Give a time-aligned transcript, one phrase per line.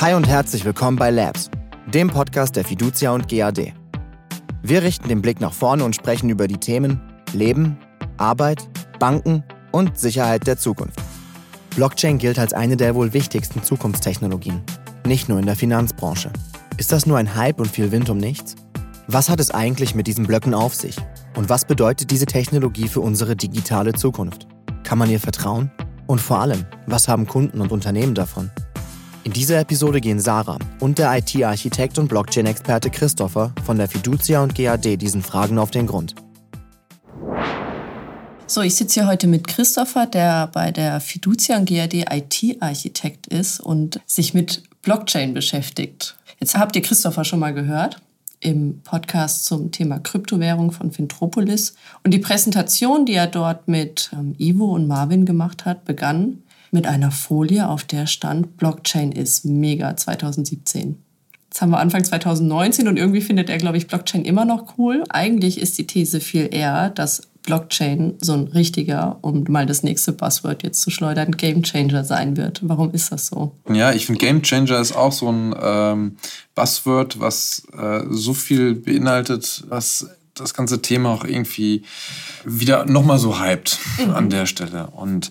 [0.00, 1.50] Hi und herzlich willkommen bei Labs,
[1.92, 3.72] dem Podcast der Fiducia und GAD.
[4.62, 7.00] Wir richten den Blick nach vorne und sprechen über die Themen
[7.32, 7.76] Leben,
[8.16, 8.68] Arbeit,
[9.00, 9.42] Banken
[9.72, 11.00] und Sicherheit der Zukunft.
[11.74, 14.62] Blockchain gilt als eine der wohl wichtigsten Zukunftstechnologien,
[15.04, 16.30] nicht nur in der Finanzbranche.
[16.76, 18.54] Ist das nur ein Hype und viel Wind um nichts?
[19.08, 20.96] Was hat es eigentlich mit diesen Blöcken auf sich?
[21.34, 24.46] Und was bedeutet diese Technologie für unsere digitale Zukunft?
[24.84, 25.72] Kann man ihr vertrauen?
[26.06, 28.52] Und vor allem, was haben Kunden und Unternehmen davon?
[29.28, 34.54] In dieser Episode gehen Sarah und der IT-Architekt und Blockchain-Experte Christopher von der Fiducia und
[34.54, 36.14] GAD diesen Fragen auf den Grund.
[38.46, 43.60] So, ich sitze hier heute mit Christopher, der bei der Fiducia und GAD IT-Architekt ist
[43.60, 46.16] und sich mit Blockchain beschäftigt.
[46.40, 48.00] Jetzt habt ihr Christopher schon mal gehört
[48.40, 51.74] im Podcast zum Thema Kryptowährung von Fintropolis.
[52.02, 56.86] Und die Präsentation, die er dort mit ähm, Ivo und Marvin gemacht hat, begann mit
[56.86, 61.02] einer Folie, auf der stand Blockchain ist mega 2017.
[61.50, 65.04] Jetzt haben wir Anfang 2019 und irgendwie findet er, glaube ich, Blockchain immer noch cool.
[65.08, 70.12] Eigentlich ist die These viel eher, dass Blockchain so ein richtiger, um mal das nächste
[70.12, 72.60] Buzzword jetzt zu schleudern, Gamechanger sein wird.
[72.62, 73.56] Warum ist das so?
[73.72, 76.16] Ja, ich finde Gamechanger ist auch so ein ähm,
[76.54, 81.84] Buzzword, was äh, so viel beinhaltet, was das ganze Thema auch irgendwie
[82.44, 84.10] wieder nochmal so hypt mhm.
[84.10, 84.88] an der Stelle.
[84.88, 85.30] Und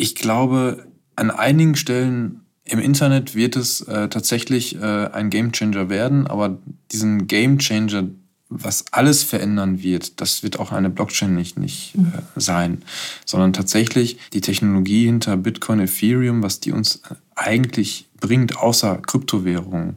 [0.00, 6.26] ich glaube, an einigen Stellen im Internet wird es äh, tatsächlich äh, ein Gamechanger werden,
[6.26, 6.58] aber
[6.90, 8.08] diesen Gamechanger
[8.52, 12.06] was alles verändern wird, das wird auch eine Blockchain nicht, nicht mhm.
[12.06, 12.82] äh, sein,
[13.24, 17.00] sondern tatsächlich die Technologie hinter Bitcoin, Ethereum, was die uns
[17.36, 19.94] eigentlich bringt, außer Kryptowährungen,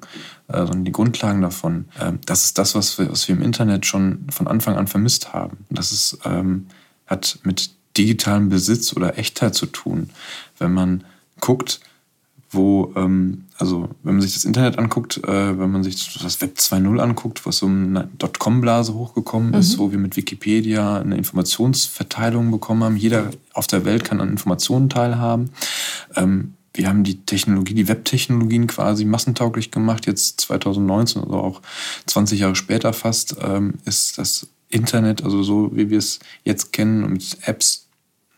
[0.48, 3.88] äh, sondern die Grundlagen davon, äh, das ist das, was wir, was wir im Internet
[3.88, 5.66] schon von Anfang an vermisst haben.
[5.72, 6.68] Das ist, ähm,
[7.08, 10.10] hat mit digitalem Besitz oder Echtheit zu tun.
[10.58, 11.04] Wenn man
[11.40, 11.80] guckt,
[12.54, 16.58] wo, ähm, also wenn man sich das Internet anguckt, äh, wenn man sich das Web
[16.58, 19.56] 2.0 anguckt, was so eine Dotcom-Blase hochgekommen mhm.
[19.56, 22.98] ist, wo wir mit Wikipedia eine Informationsverteilung bekommen haben.
[22.98, 25.50] Jeder auf der Welt kann an Informationen teilhaben.
[26.16, 30.08] Ähm, wir haben die Technologie, die Webtechnologien quasi massentauglich gemacht.
[30.08, 31.62] Jetzt 2019, also auch
[32.08, 37.14] 20 Jahre später fast, ähm, ist das Internet, also so wie wir es jetzt kennen,
[37.14, 37.83] mit Apps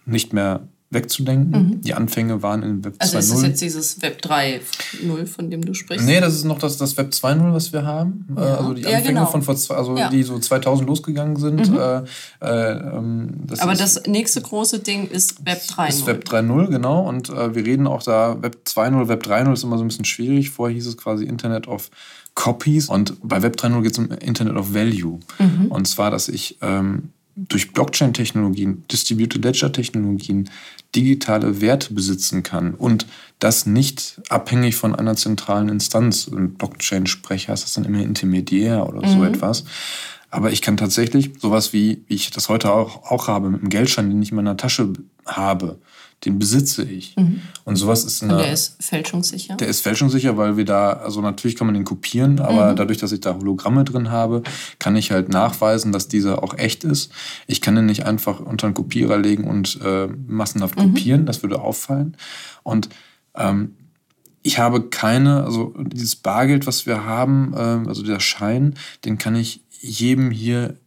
[0.05, 1.51] nicht mehr wegzudenken.
[1.51, 1.81] Mhm.
[1.81, 3.01] Die Anfänge waren in Web 2.0.
[3.01, 6.05] Also ist das jetzt dieses Web 3.0, von dem du sprichst?
[6.05, 8.27] Nee, das ist noch das, das Web 2.0, was wir haben.
[8.35, 8.43] Ja.
[8.43, 9.25] Äh, also die Anfänge ja, genau.
[9.25, 10.09] von vor zwei, also ja.
[10.09, 11.69] die so 2000 losgegangen sind.
[11.69, 11.77] Mhm.
[11.77, 11.97] Äh,
[12.41, 15.89] äh, ähm, das Aber ist, das nächste große Ding ist Web 3.0.
[15.89, 17.07] Ist Web 3.0, genau.
[17.07, 20.05] Und äh, wir reden auch da, Web 2.0, Web 3.0 ist immer so ein bisschen
[20.05, 20.49] schwierig.
[20.51, 21.89] Vorher hieß es quasi Internet of
[22.35, 22.89] Copies.
[22.89, 25.19] Und bei Web 3.0 geht es um Internet of Value.
[25.39, 25.67] Mhm.
[25.69, 30.49] Und zwar, dass ich ähm, durch Blockchain-Technologien, Distributed Ledger-Technologien
[30.95, 33.05] digitale Werte besitzen kann und
[33.39, 36.27] das nicht abhängig von einer zentralen Instanz.
[36.27, 39.25] Im Blockchain-Sprecher ist das dann immer intermediär oder so mhm.
[39.25, 39.65] etwas.
[40.29, 43.69] Aber ich kann tatsächlich sowas wie, wie ich das heute auch, auch habe, mit einem
[43.69, 44.93] Geldschein, den ich in meiner Tasche
[45.25, 45.79] habe,
[46.23, 47.15] den besitze ich.
[47.17, 47.41] Mhm.
[47.65, 49.57] Und sowas ist eine, Und der ist fälschungssicher?
[49.57, 52.75] Der ist fälschungssicher, weil wir da, also natürlich kann man den kopieren, aber mhm.
[52.77, 54.41] dadurch, dass ich da Hologramme drin habe,
[54.79, 57.11] kann ich halt nachweisen, dass dieser auch echt ist.
[57.47, 60.93] Ich kann den nicht einfach unter einen Kopierer legen und äh, massenhaft mhm.
[60.93, 62.17] kopieren, das würde auffallen.
[62.63, 62.89] Und
[63.35, 63.75] ähm,
[64.41, 69.35] ich habe keine, also dieses Bargeld, was wir haben, äh, also der Schein, den kann
[69.35, 70.77] ich jedem hier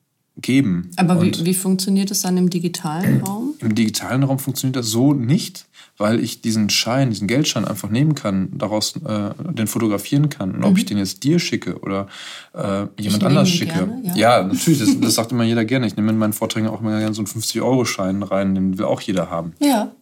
[0.40, 0.90] geben.
[0.96, 3.54] Aber wie, wie funktioniert das dann im digitalen Raum?
[3.60, 5.66] Im digitalen Raum funktioniert das so nicht,
[5.96, 10.54] weil ich diesen Schein, diesen Geldschein einfach nehmen kann, daraus äh, den fotografieren kann.
[10.54, 10.88] Und ob ich mhm.
[10.88, 12.06] den jetzt dir schicke oder
[12.54, 13.74] äh, jemand anders schicke.
[13.74, 14.16] Gerne, ja.
[14.16, 14.42] ja.
[14.44, 15.86] natürlich, das, das, sagt immer jeder gerne.
[15.86, 19.00] Ich nehme in meinen Vorträgen auch immer gerne so einen 50-Euro-Schein rein, den will auch
[19.00, 19.54] jeder haben.
[19.58, 19.92] Ja.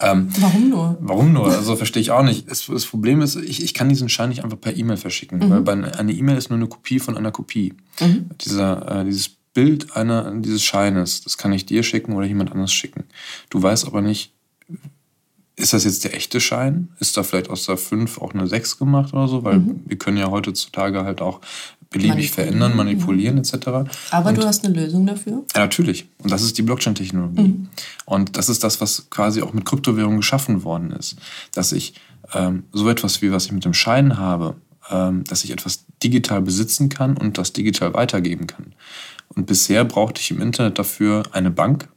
[0.00, 0.96] Ähm, warum nur?
[1.00, 1.46] Warum nur?
[1.46, 2.50] Also verstehe ich auch nicht.
[2.50, 5.50] Das, das Problem ist, ich, ich, kann diesen Schein nicht einfach per E-Mail verschicken, mhm.
[5.50, 7.74] weil bei, eine E-Mail ist nur eine Kopie von einer Kopie.
[8.00, 8.30] Mhm.
[8.40, 12.72] Dieser, äh, dieses Bild einer, dieses Scheines, das kann ich dir schicken oder jemand anders
[12.72, 13.04] schicken.
[13.50, 14.32] Du weißt aber nicht,
[15.56, 16.88] ist das jetzt der echte Schein?
[16.98, 19.44] Ist da vielleicht aus der 5 auch eine 6 gemacht oder so?
[19.44, 19.82] Weil mhm.
[19.86, 21.40] wir können ja heutzutage halt auch
[21.90, 23.54] beliebig verändern, manipulieren etc.
[24.10, 25.44] Aber und, du hast eine Lösung dafür?
[25.54, 26.06] Ja, natürlich.
[26.18, 27.42] Und das ist die Blockchain-Technologie.
[27.42, 27.68] Mhm.
[28.04, 31.16] Und das ist das, was quasi auch mit Kryptowährungen geschaffen worden ist.
[31.52, 31.94] Dass ich
[32.32, 34.56] ähm, so etwas wie was ich mit dem Schein habe,
[34.90, 38.74] ähm, dass ich etwas digital besitzen kann und das digital weitergeben kann.
[39.28, 41.88] Und bisher brauchte ich im Internet dafür eine Bank,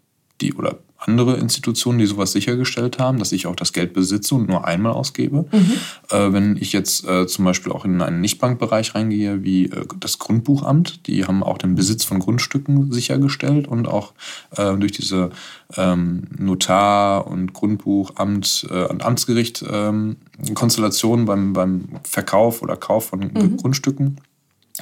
[0.42, 4.50] die oder andere Institutionen, die sowas sichergestellt haben, dass ich auch das Geld besitze und
[4.50, 5.46] nur einmal ausgebe.
[5.52, 5.74] Mhm.
[6.10, 10.18] Äh, wenn ich jetzt äh, zum Beispiel auch in einen Nichtbankbereich reingehe, wie äh, das
[10.18, 14.14] Grundbuchamt, die haben auch den Besitz von Grundstücken sichergestellt und auch
[14.56, 15.30] äh, durch diese
[15.76, 20.18] ähm, Notar- und Grundbuchamt äh, und Amtsgericht ähm,
[20.56, 23.58] Konstellationen beim, beim Verkauf oder Kauf von mhm.
[23.58, 24.20] Grundstücken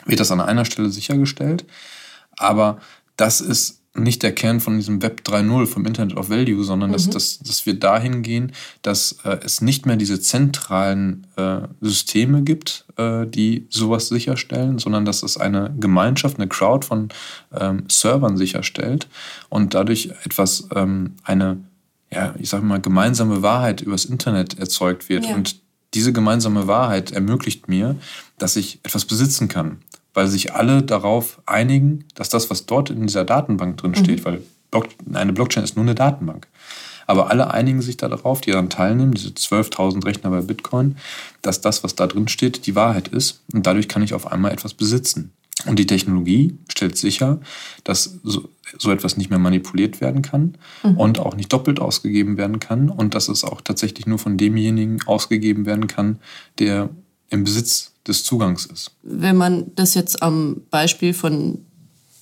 [0.06, 1.66] wird das an einer Stelle sichergestellt.
[2.38, 2.80] Aber
[3.18, 6.94] das ist nicht der Kern von diesem Web 3.0, vom Internet of Value, sondern mhm.
[6.94, 8.52] dass, dass, dass wir dahin gehen,
[8.82, 15.06] dass äh, es nicht mehr diese zentralen äh, Systeme gibt, äh, die sowas sicherstellen, sondern
[15.06, 17.10] dass es eine Gemeinschaft, eine Crowd von
[17.58, 19.08] ähm, Servern sicherstellt
[19.50, 21.58] und dadurch etwas, ähm, eine,
[22.12, 25.26] ja, ich sage mal, gemeinsame Wahrheit übers Internet erzeugt wird.
[25.26, 25.36] Ja.
[25.36, 25.62] Und
[25.94, 27.96] diese gemeinsame Wahrheit ermöglicht mir,
[28.38, 29.80] dass ich etwas besitzen kann
[30.16, 34.26] weil sich alle darauf einigen, dass das, was dort in dieser Datenbank drin steht, mhm.
[34.26, 34.42] weil
[35.14, 36.48] eine Blockchain ist nur eine Datenbank.
[37.08, 40.98] Aber alle einigen sich darauf, die daran teilnehmen, diese 12.000 Rechner bei Bitcoin,
[41.44, 43.44] dass das, was da drin steht, die Wahrheit ist.
[43.54, 45.32] Und dadurch kann ich auf einmal etwas besitzen.
[45.68, 47.40] Und die Technologie stellt sicher,
[47.84, 50.98] dass so, so etwas nicht mehr manipuliert werden kann mhm.
[50.98, 55.02] und auch nicht doppelt ausgegeben werden kann und dass es auch tatsächlich nur von demjenigen
[55.06, 56.20] ausgegeben werden kann,
[56.60, 56.90] der
[57.30, 58.92] im Besitz des Zugangs ist.
[59.04, 61.66] Wenn man das jetzt am Beispiel von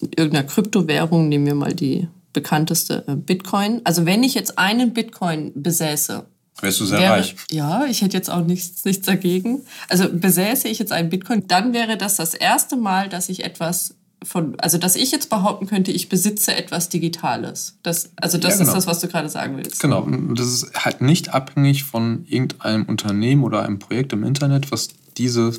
[0.01, 3.81] irgendeiner Kryptowährung, nehmen wir mal die bekannteste äh, Bitcoin.
[3.83, 6.25] Also wenn ich jetzt einen Bitcoin besäße,
[6.61, 7.35] wärst du sehr wäre, reich.
[7.51, 9.61] Ja, ich hätte jetzt auch nichts, nichts dagegen.
[9.89, 13.95] Also besäße ich jetzt einen Bitcoin, dann wäre das das erste Mal, dass ich etwas
[14.23, 17.77] von, also dass ich jetzt behaupten könnte, ich besitze etwas Digitales.
[17.83, 18.69] Das, also das ja, genau.
[18.69, 19.79] ist das, was du gerade sagen willst.
[19.81, 24.89] Genau, das ist halt nicht abhängig von irgendeinem Unternehmen oder einem Projekt im Internet, was
[25.17, 25.53] diese,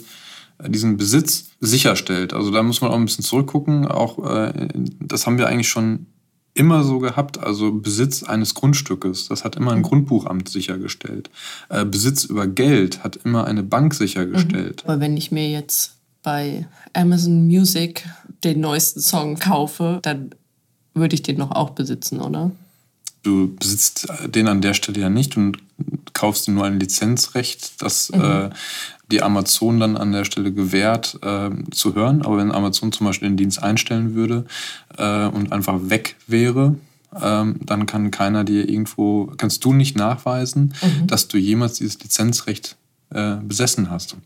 [0.66, 2.32] diesen Besitz sicherstellt.
[2.32, 3.86] Also da muss man auch ein bisschen zurückgucken.
[3.86, 4.68] Auch äh,
[5.00, 6.06] das haben wir eigentlich schon
[6.54, 9.82] immer so gehabt, also Besitz eines Grundstückes, das hat immer ein mhm.
[9.82, 11.28] Grundbuchamt sichergestellt.
[11.68, 14.84] Äh, Besitz über Geld hat immer eine Bank sichergestellt.
[14.84, 14.90] Mhm.
[14.90, 18.08] Aber wenn ich mir jetzt bei Amazon Music
[18.44, 20.30] den neuesten Song kaufe, dann
[20.94, 22.50] würde ich den noch auch besitzen, oder?
[23.22, 25.58] Du besitzt den an der Stelle ja nicht und
[26.12, 28.20] kaufst dir nur ein Lizenzrecht, das mhm.
[28.20, 28.50] äh,
[29.10, 32.22] die Amazon dann an der Stelle gewährt äh, zu hören.
[32.22, 34.44] Aber wenn Amazon zum Beispiel den Dienst einstellen würde
[34.96, 36.76] äh, und einfach weg wäre,
[37.20, 41.06] ähm, dann kann keiner dir irgendwo, kannst du nicht nachweisen, mhm.
[41.06, 42.76] dass du jemals dieses Lizenzrecht
[43.10, 44.16] äh, besessen hast.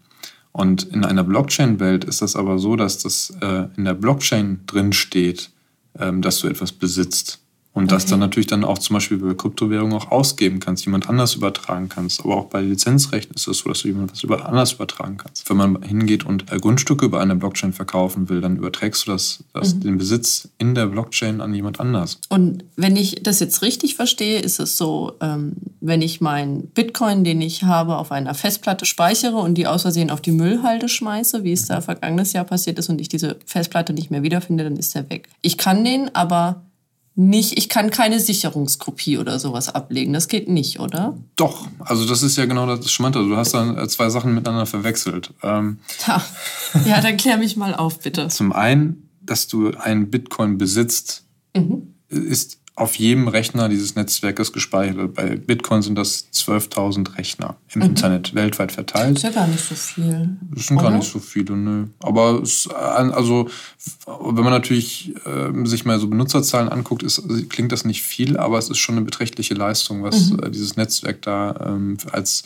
[0.52, 4.92] Und in einer Blockchain-Welt ist das aber so, dass das äh, in der Blockchain drin
[4.92, 5.50] steht,
[5.98, 7.40] ähm, dass du etwas besitzt.
[7.74, 7.94] Und okay.
[7.94, 11.88] das dann natürlich dann auch zum Beispiel bei Kryptowährungen auch ausgeben kannst, jemand anders übertragen
[11.88, 12.24] kannst.
[12.24, 15.48] Aber auch bei Lizenzrechten ist es so, dass du jemand was über, anders übertragen kannst.
[15.48, 19.44] Wenn man hingeht und äh, Grundstücke über eine Blockchain verkaufen will, dann überträgst du das,
[19.52, 19.80] das mhm.
[19.80, 22.18] den Besitz in der Blockchain an jemand anders.
[22.28, 27.22] Und wenn ich das jetzt richtig verstehe, ist es so, ähm, wenn ich meinen Bitcoin,
[27.22, 31.44] den ich habe, auf einer Festplatte speichere und die aus Versehen auf die Müllhalde schmeiße,
[31.44, 31.74] wie es mhm.
[31.74, 35.08] da vergangenes Jahr passiert ist, und ich diese Festplatte nicht mehr wiederfinde, dann ist er
[35.10, 35.28] weg.
[35.42, 36.62] Ich kann den aber
[37.18, 40.12] nicht, ich kann keine Sicherungskopie oder sowas ablegen.
[40.12, 41.18] Das geht nicht, oder?
[41.34, 43.18] Doch, also das ist ja genau das Schmante.
[43.18, 45.34] Du hast dann äh, zwei Sachen miteinander verwechselt.
[45.42, 46.24] Ähm, ja.
[46.86, 48.28] ja, dann klär mich mal auf, bitte.
[48.28, 51.24] Zum einen, dass du einen Bitcoin besitzt,
[51.56, 51.94] mhm.
[52.08, 55.14] ist auf jedem Rechner dieses Netzwerkes gespeichert.
[55.14, 57.88] Bei Bitcoin sind das 12.000 Rechner im mhm.
[57.88, 59.16] Internet weltweit verteilt.
[59.16, 60.36] Das ist ja gar nicht so viel.
[60.54, 60.90] Das sind oder?
[60.90, 61.86] gar nicht so viele, nö.
[62.00, 63.48] Aber es, also,
[64.06, 68.58] wenn man natürlich äh, sich mal so Benutzerzahlen anguckt, ist, klingt das nicht viel, aber
[68.58, 70.44] es ist schon eine beträchtliche Leistung, was mhm.
[70.44, 72.44] äh, dieses Netzwerk da ähm, als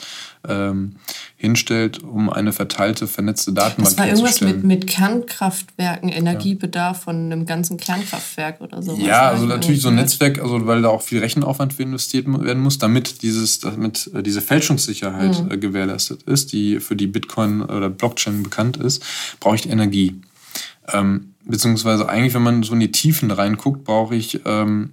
[0.49, 0.97] ähm,
[1.43, 7.03] hinstellt, um eine verteilte, vernetzte Datenbank Das war irgendwas mit, mit Kernkraftwerken, Energiebedarf ja.
[7.03, 8.97] von einem ganzen Kernkraftwerk oder so.
[8.97, 12.63] Ja, also natürlich so ein Netzwerk, also weil da auch viel Rechenaufwand für investiert werden
[12.63, 15.51] muss, damit dieses, damit äh, diese Fälschungssicherheit mhm.
[15.51, 19.03] Äh, gewährleistet ist, die für die Bitcoin oder Blockchain bekannt ist,
[19.41, 20.21] brauche ich Energie.
[20.93, 24.93] Ähm, beziehungsweise eigentlich, wenn man so in die Tiefen reinguckt, brauche ich ähm,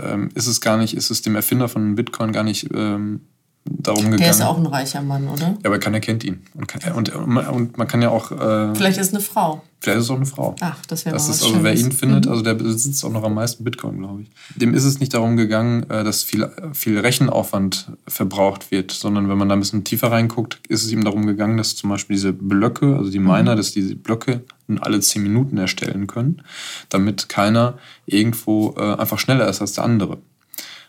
[0.00, 3.22] ähm, ist es gar nicht, ist es dem Erfinder von Bitcoin gar nicht ähm,
[3.70, 4.18] darum gegangen.
[4.18, 5.48] Der ist auch ein reicher Mann, oder?
[5.48, 6.42] Ja, aber keiner kennt ihn.
[6.54, 8.30] Und, kann, und, und man kann ja auch.
[8.32, 9.62] Äh, Vielleicht ist es eine Frau.
[9.80, 10.56] Vielleicht ist es auch eine Frau.
[10.60, 12.32] Ach, das wäre das ist Also wer ihn findet, mhm.
[12.32, 14.30] also der besitzt auch noch am meisten Bitcoin, glaube ich.
[14.56, 19.38] Dem ist es nicht darum gegangen, äh, dass viel, viel Rechenaufwand verbraucht wird, sondern wenn
[19.38, 22.32] man da ein bisschen tiefer reinguckt, ist es ihm darum gegangen, dass zum Beispiel diese
[22.32, 23.56] Blöcke, also die Miner, mhm.
[23.56, 24.42] dass diese Blöcke
[24.80, 26.42] alle zehn Minuten erstellen können,
[26.88, 30.18] damit keiner irgendwo äh, einfach schneller ist als der andere.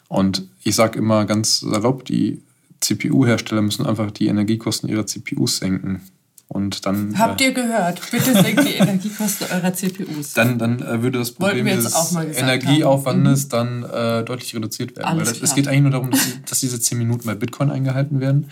[0.08, 2.42] Und ich sage immer ganz salopp, die
[2.82, 6.02] CPU-Hersteller müssen einfach die Energiekosten ihrer CPUs senken.
[6.52, 8.02] Und dann, Habt ihr gehört?
[8.10, 10.34] Bitte senkt die Energiekosten eurer CPUs.
[10.34, 13.50] Dann, dann äh, würde das Problem des Energieaufwandes mhm.
[13.50, 15.20] dann äh, deutlich reduziert werden.
[15.20, 18.50] Das, es geht eigentlich nur darum, dass, dass, diese 10 Minuten bei Bitcoin eingehalten werden.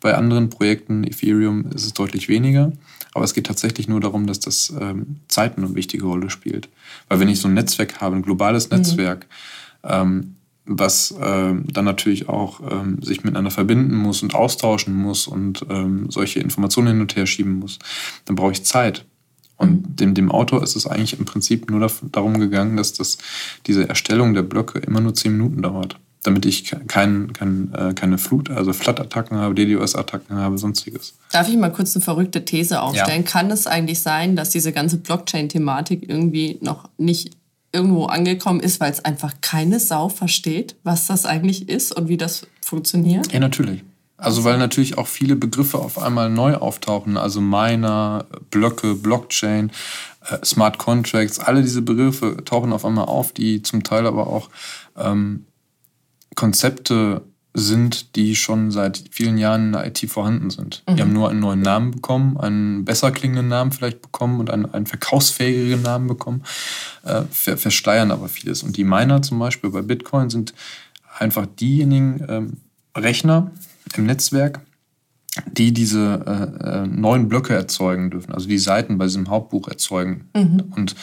[0.00, 2.70] Bei anderen Projekten, Ethereum, ist es deutlich weniger.
[3.14, 6.68] Aber es geht tatsächlich nur darum, dass das ähm, Zeiten eine wichtige Rolle spielt.
[7.08, 8.76] Weil wenn ich so ein Netzwerk habe, ein globales mhm.
[8.76, 9.26] Netzwerk,
[9.82, 10.36] ähm,
[10.70, 16.06] was ähm, dann natürlich auch ähm, sich miteinander verbinden muss und austauschen muss und ähm,
[16.10, 17.78] solche Informationen hin und her schieben muss,
[18.24, 19.04] dann brauche ich Zeit.
[19.56, 19.96] Und mhm.
[19.96, 23.18] dem, dem Autor ist es eigentlich im Prinzip nur darum gegangen, dass das,
[23.66, 25.98] diese Erstellung der Blöcke immer nur zehn Minuten dauert.
[26.22, 31.14] Damit ich kein, kein, äh, keine Flut, also Flat-Attacken habe, DDoS-Attacken habe, sonstiges.
[31.32, 33.24] Darf ich mal kurz eine verrückte These aufstellen?
[33.24, 33.30] Ja.
[33.30, 37.39] Kann es eigentlich sein, dass diese ganze Blockchain-Thematik irgendwie noch nicht
[37.72, 42.16] irgendwo angekommen ist, weil es einfach keine Sau versteht, was das eigentlich ist und wie
[42.16, 43.32] das funktioniert?
[43.32, 43.82] Ja, natürlich.
[44.16, 49.72] Also weil natürlich auch viele Begriffe auf einmal neu auftauchen, also Miner, Blöcke, Blockchain,
[50.28, 54.50] äh, Smart Contracts, alle diese Begriffe tauchen auf einmal auf, die zum Teil aber auch
[54.98, 55.46] ähm,
[56.34, 60.84] Konzepte sind, die schon seit vielen Jahren in der IT vorhanden sind.
[60.88, 60.96] Mhm.
[60.96, 64.66] Die haben nur einen neuen Namen bekommen, einen besser klingenden Namen vielleicht bekommen und einen,
[64.66, 66.44] einen verkaufsfähigeren Namen bekommen,
[67.04, 68.62] äh, ver verschleiern aber vieles.
[68.62, 70.54] Und die Miner zum Beispiel bei Bitcoin sind
[71.18, 72.56] einfach diejenigen ähm,
[72.96, 73.50] Rechner
[73.96, 74.60] im Netzwerk,
[75.50, 76.24] die diese
[76.62, 80.28] äh, äh, neuen Blöcke erzeugen dürfen, also die Seiten bei diesem Hauptbuch erzeugen.
[80.34, 80.72] Mhm.
[80.76, 80.94] Und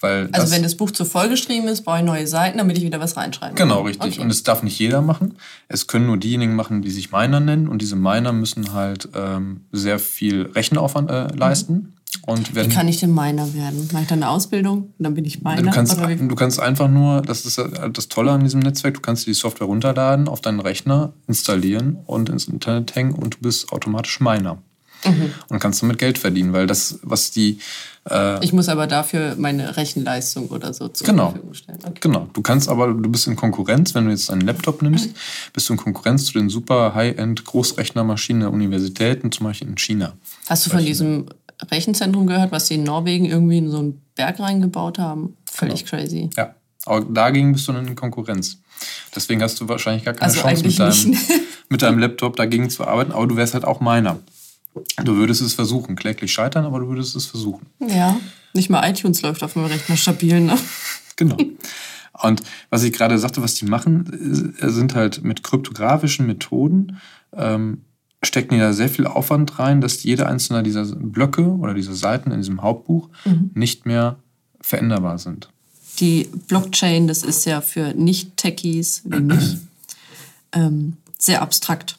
[0.00, 2.84] weil also wenn das Buch zu voll geschrieben ist, brauche ich neue Seiten, damit ich
[2.84, 3.68] wieder was reinschreiben kann.
[3.68, 4.14] Genau, richtig.
[4.14, 4.20] Okay.
[4.20, 5.36] Und es darf nicht jeder machen.
[5.68, 7.68] Es können nur diejenigen machen, die sich Miner nennen.
[7.68, 11.72] Und diese Miner müssen halt ähm, sehr viel Rechenaufwand äh, leisten.
[11.72, 11.92] Mhm.
[12.26, 13.88] Und wenn, Wie kann ich denn Miner werden?
[13.92, 15.62] Mache ich dann eine Ausbildung und dann bin ich Miner?
[15.62, 19.26] Du kannst, du kannst einfach nur, das ist das Tolle an diesem Netzwerk, du kannst
[19.26, 24.20] die Software runterladen, auf deinen Rechner installieren und ins Internet hängen und du bist automatisch
[24.20, 24.58] Miner.
[25.04, 25.32] Mhm.
[25.48, 27.58] Und kannst damit Geld verdienen, weil das, was die.
[28.08, 31.78] Äh, ich muss aber dafür meine Rechenleistung oder so zur genau, Verfügung stellen.
[31.84, 31.98] Okay.
[32.00, 32.28] Genau.
[32.32, 35.10] Du kannst aber, du bist in Konkurrenz, wenn du jetzt einen Laptop nimmst,
[35.52, 40.12] bist du in Konkurrenz zu den super High-End Großrechnermaschinen der Universitäten, zum Beispiel in China.
[40.48, 41.26] Hast du von diesem
[41.70, 45.36] Rechenzentrum gehört, was sie in Norwegen irgendwie in so einen Berg reingebaut haben?
[45.50, 46.02] Völlig genau.
[46.02, 46.30] crazy.
[46.36, 46.54] Ja.
[46.84, 48.58] Aber dagegen bist du dann in Konkurrenz.
[49.14, 51.18] Deswegen hast du wahrscheinlich gar keine also Chance mit deinem,
[51.68, 54.20] mit deinem Laptop dagegen zu arbeiten, aber du wärst halt auch meiner.
[55.04, 55.96] Du würdest es versuchen.
[55.96, 57.66] Kläglich scheitern, aber du würdest es versuchen.
[57.80, 58.18] Ja,
[58.52, 60.58] nicht mal iTunes läuft auf meinem Rechner stabil, ne?
[61.18, 61.38] Genau.
[62.22, 66.98] Und was ich gerade sagte, was die machen, äh, sind halt mit kryptografischen Methoden,
[67.32, 67.82] ähm,
[68.22, 72.30] stecken die da sehr viel Aufwand rein, dass jede einzelne dieser Blöcke oder dieser Seiten
[72.32, 73.50] in diesem Hauptbuch mhm.
[73.54, 74.18] nicht mehr
[74.60, 75.48] veränderbar sind.
[76.00, 79.56] Die Blockchain, das ist ja für Nicht-Techies wie mich
[80.52, 81.98] ähm, sehr abstrakt.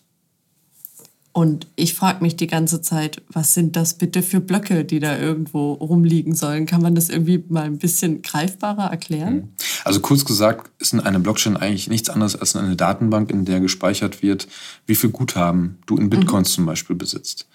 [1.37, 5.19] Und ich frage mich die ganze Zeit, was sind das bitte für Blöcke, die da
[5.19, 6.65] irgendwo rumliegen sollen?
[6.65, 9.35] Kann man das irgendwie mal ein bisschen greifbarer erklären?
[9.35, 9.49] Mhm.
[9.83, 14.23] Also kurz gesagt ist eine Blockchain eigentlich nichts anderes als eine Datenbank, in der gespeichert
[14.23, 14.47] wird,
[14.87, 16.55] wie viel Guthaben du in Bitcoins mhm.
[16.55, 17.47] zum Beispiel besitzt.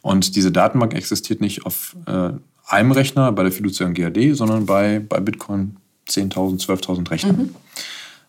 [0.00, 2.30] Und diese Datenbank existiert nicht auf äh,
[2.68, 7.36] einem Rechner bei der fiduciaren GAD, sondern bei, bei Bitcoin 10.000, 12.000 Rechnern.
[7.36, 7.54] Mhm.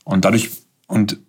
[0.04, 0.50] Und dadurch,
[0.88, 1.20] und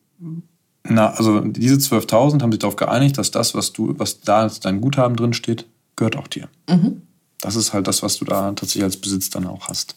[0.88, 4.80] na, also diese 12.000 haben sich darauf geeinigt, dass das, was du, was da dein
[4.80, 5.66] Guthaben drin steht,
[5.96, 6.48] gehört auch dir.
[6.68, 7.02] Mhm.
[7.40, 9.96] Das ist halt das, was du da tatsächlich als Besitz dann auch hast.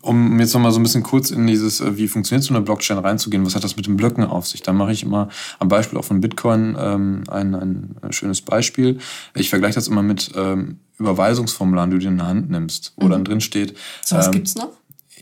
[0.00, 2.96] Um jetzt nochmal so ein bisschen kurz in dieses, äh, wie funktioniert so eine Blockchain
[2.96, 4.62] reinzugehen, was hat das mit den Blöcken auf sich?
[4.62, 5.28] Da mache ich immer
[5.58, 8.98] am Beispiel auch von Bitcoin ähm, ein, ein schönes Beispiel.
[9.34, 13.10] Ich vergleiche das immer mit ähm, Überweisungsformularen, die du in der Hand nimmst, wo mhm.
[13.10, 13.76] dann drin steht.
[14.02, 14.70] So was ähm, gibt's noch?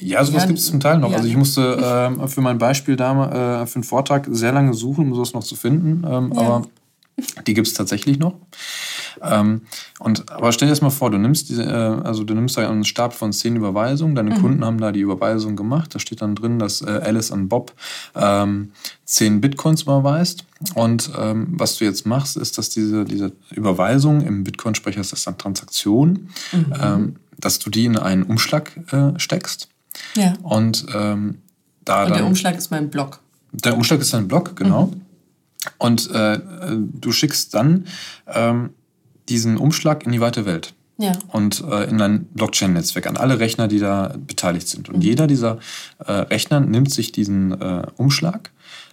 [0.03, 1.11] Ja, sowas ja, gibt es zum Teil noch.
[1.11, 1.17] Ja.
[1.17, 5.07] Also ich musste äh, für mein Beispiel da äh, für einen Vortrag sehr lange suchen,
[5.07, 6.05] um sowas noch zu finden.
[6.07, 6.41] Ähm, ja.
[6.41, 6.63] Aber
[7.47, 8.35] die gibt es tatsächlich noch.
[9.21, 9.63] Ähm,
[9.99, 12.69] und, aber stell dir das mal vor, du nimmst diese, äh, also du nimmst da
[12.69, 14.41] einen Stab von zehn Überweisungen, deine mhm.
[14.41, 17.73] Kunden haben da die Überweisung gemacht, da steht dann drin, dass äh, Alice an Bob
[18.17, 18.73] ähm,
[19.05, 20.45] zehn Bitcoins überweist.
[20.75, 25.25] Und ähm, was du jetzt machst, ist, dass diese, diese Überweisung, im Bitcoin-Sprecher ist das
[25.25, 26.75] dann Transaktion, mhm.
[26.81, 29.69] ähm, dass du die in einen Umschlag äh, steckst.
[30.17, 30.35] Ja.
[30.43, 31.39] Und ähm,
[31.85, 33.21] da Und der dann, Umschlag ist mein Blog.
[33.53, 34.87] Der Umschlag ist dein Blog, genau.
[34.87, 35.01] Mhm.
[35.79, 36.41] Und äh,
[36.77, 37.87] du schickst dann
[38.27, 38.71] ähm,
[39.29, 40.75] diesen Umschlag in die weite Welt.
[40.99, 41.13] Ja.
[41.29, 44.89] Und äh, in ein Blockchain-Netzwerk an alle Rechner, die da beteiligt sind.
[44.89, 45.03] Und mhm.
[45.03, 45.59] jeder dieser
[45.99, 48.51] äh, Rechner nimmt sich diesen äh, Umschlag,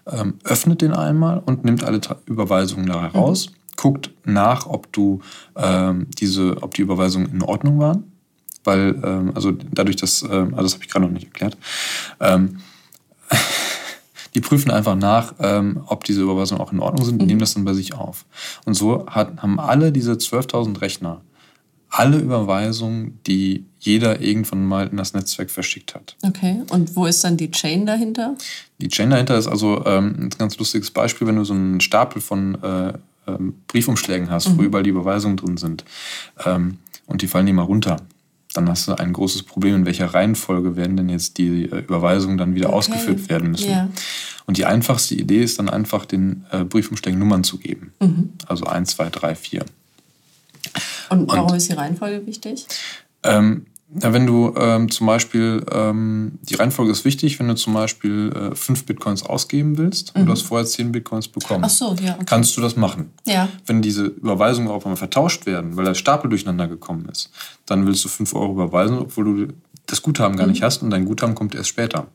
[0.07, 3.53] ähm, öffnet den einmal und nimmt alle Überweisungen da heraus, mhm.
[3.75, 5.21] guckt nach, ob du
[5.55, 8.08] ähm, diese, ob die Überweisungen in Ordnung waren
[8.69, 11.57] weil, ähm, also dadurch, dass, äh, also das habe ich gerade noch nicht erklärt,
[12.19, 12.59] ähm,
[14.35, 17.27] Die prüfen einfach nach, ähm, ob diese Überweisungen auch in Ordnung sind und Mhm.
[17.27, 18.25] nehmen das dann bei sich auf.
[18.63, 21.21] Und so hat, haben alle diese 12.000 Rechner
[21.89, 26.15] alle Überweisungen, die jeder irgendwann mal in das Netzwerk verschickt hat.
[26.21, 26.61] Okay.
[26.69, 28.35] Und wo ist dann die Chain dahinter?
[28.79, 32.21] Die Chain dahinter ist also ähm, ein ganz lustiges Beispiel, wenn du so einen Stapel
[32.21, 32.93] von äh,
[33.27, 35.83] ähm, Briefumschlägen hast, wo überall die Überweisungen drin sind
[36.45, 37.97] ähm, und die fallen dir mal runter.
[38.53, 42.37] Dann hast du ein großes Problem, in welcher Reihenfolge werden denn jetzt die äh, Überweisungen
[42.37, 42.77] dann wieder Okay.
[42.77, 43.69] ausgeführt werden müssen.
[43.71, 43.89] Ja.
[44.45, 47.93] Und die einfachste Idee ist dann einfach, den äh, Briefumschlägen Nummern zu geben.
[47.99, 48.33] Mhm.
[48.47, 49.65] Also 1, 2, 3, 4.
[51.09, 52.65] Und warum ist die Reihenfolge wichtig?
[53.23, 53.65] Ähm,
[54.01, 58.31] ja, wenn du ähm, zum Beispiel, ähm, die Reihenfolge ist wichtig, wenn du zum Beispiel
[58.33, 61.65] äh, fünf Bitcoins ausgeben willst und du hast vorher zehn Bitcoins bekommen, Mhm.
[61.65, 62.13] Ach so, ja.
[62.13, 62.25] Okay.
[62.25, 63.11] kannst du das machen.
[63.25, 63.49] Ja.
[63.65, 67.31] Wenn diese Überweisungen auch einmal vertauscht werden, weil der Stapel durcheinander gekommen ist,
[67.65, 69.53] dann willst du 5 Euro überweisen, obwohl du
[69.87, 72.07] das Guthaben gar nicht hast und dein Guthaben kommt erst später.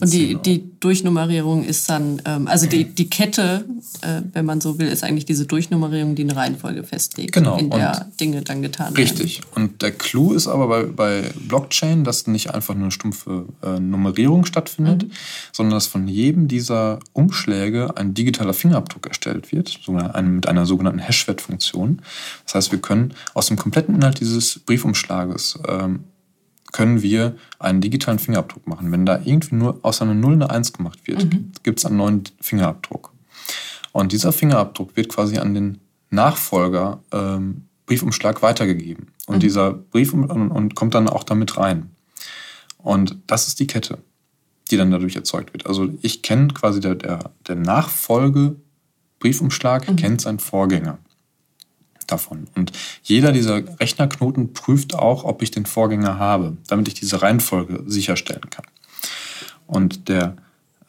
[0.00, 0.42] Und die, 10 Euro.
[0.42, 3.64] die Durchnummerierung ist dann, ähm, also die, die Kette,
[4.00, 7.70] äh, wenn man so will, ist eigentlich diese Durchnummerierung, die eine Reihenfolge festlegt, Genau, in
[7.70, 9.40] der und- Dinge dann getan Richtig.
[9.54, 13.78] Und der Clou ist aber bei, bei Blockchain, dass nicht einfach nur eine stumpfe äh,
[13.78, 15.06] Nummerierung stattfindet,
[15.52, 19.80] sondern dass von jedem dieser Umschläge ein digitaler Fingerabdruck erstellt wird,
[20.22, 22.02] mit einer sogenannten Hashwert-Funktion.
[22.44, 26.04] Das heißt, wir können aus dem kompletten Inhalt dieses Briefumschlages ähm,
[26.74, 28.90] können wir einen digitalen Fingerabdruck machen.
[28.90, 31.28] Wenn da irgendwie nur aus einer 0 eine 1 gemacht wird,
[31.62, 33.12] gibt es einen neuen Fingerabdruck.
[33.92, 39.12] Und dieser Fingerabdruck wird quasi an den Nachfolger ähm, Briefumschlag weitergegeben.
[39.26, 41.90] Und dieser Brief und, und kommt dann auch damit rein.
[42.78, 43.98] Und das ist die Kette,
[44.72, 45.66] die dann dadurch erzeugt wird.
[45.66, 48.56] Also ich kenne quasi der, der, der Nachfolge
[49.20, 50.98] Briefumschlag kennt seinen Vorgänger
[52.06, 52.46] davon.
[52.54, 57.82] Und jeder dieser Rechnerknoten prüft auch, ob ich den Vorgänger habe, damit ich diese Reihenfolge
[57.86, 58.64] sicherstellen kann.
[59.66, 60.36] Und der,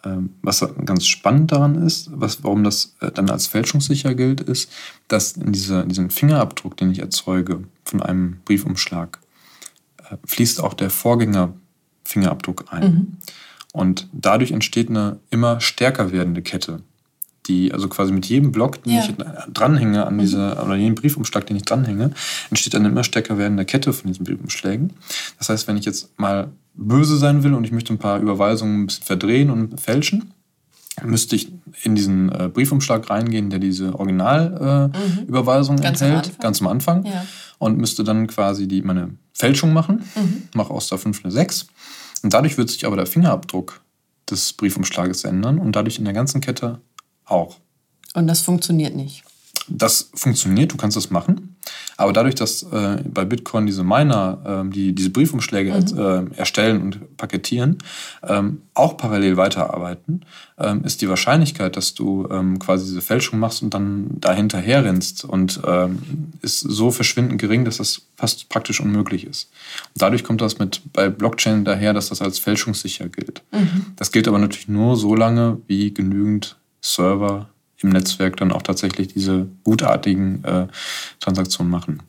[0.03, 4.71] ähm, was ganz spannend daran ist, was, warum das äh, dann als fälschungssicher gilt, ist,
[5.07, 9.19] dass in, dieser, in diesem Fingerabdruck, den ich erzeuge von einem Briefumschlag,
[10.09, 13.17] äh, fließt auch der Vorgänger-Fingerabdruck ein.
[13.73, 16.81] Und dadurch entsteht eine immer stärker werdende Kette,
[17.47, 19.03] die also quasi mit jedem Block, den Ja.
[19.03, 19.13] ich
[19.53, 22.11] dranhänge an diese, oder jedem Briefumschlag, den ich dranhänge,
[22.49, 24.93] entsteht eine immer stärker werdende Kette von diesen Briefumschlägen.
[25.37, 28.81] Das heißt, wenn ich jetzt mal böse sein will und ich möchte ein paar Überweisungen
[28.81, 30.31] ein bisschen verdrehen und fälschen,
[31.03, 31.51] müsste ich
[31.83, 36.39] in diesen äh, Briefumschlag reingehen, der diese Originalüberweisung äh, am enthält, Anfang.
[36.39, 37.25] ganz am Anfang, Ja.
[37.57, 40.03] und müsste dann quasi die, meine Fälschung machen,
[40.53, 41.67] mache aus der 5 eine 6.
[42.23, 43.81] Und dadurch wird sich aber der Fingerabdruck
[44.29, 46.79] des Briefumschlages ändern und dadurch in der ganzen Kette
[47.25, 47.57] auch.
[48.13, 49.23] Und das funktioniert nicht.
[49.67, 51.55] Das funktioniert, du kannst das machen.
[51.97, 57.17] Aber dadurch, dass äh, bei Bitcoin diese Miner, ähm, die diese Briefumschläge äh, erstellen und
[57.17, 57.79] paketieren,
[58.23, 60.21] ähm, auch parallel weiterarbeiten,
[60.59, 65.23] ähm, ist die Wahrscheinlichkeit, dass du ähm, quasi diese Fälschung machst und dann dahinterher rennst
[65.23, 69.49] und ähm, ist so verschwindend gering, dass das fast praktisch unmöglich ist.
[69.95, 73.41] Und dadurch kommt das mit bei Blockchain daher, dass das als fälschungssicher gilt.
[73.95, 77.49] Das gilt aber natürlich nur so lange, wie genügend Server
[77.81, 80.67] im Netzwerk dann auch tatsächlich diese gutartigen äh,
[81.19, 82.01] Transaktionen machen.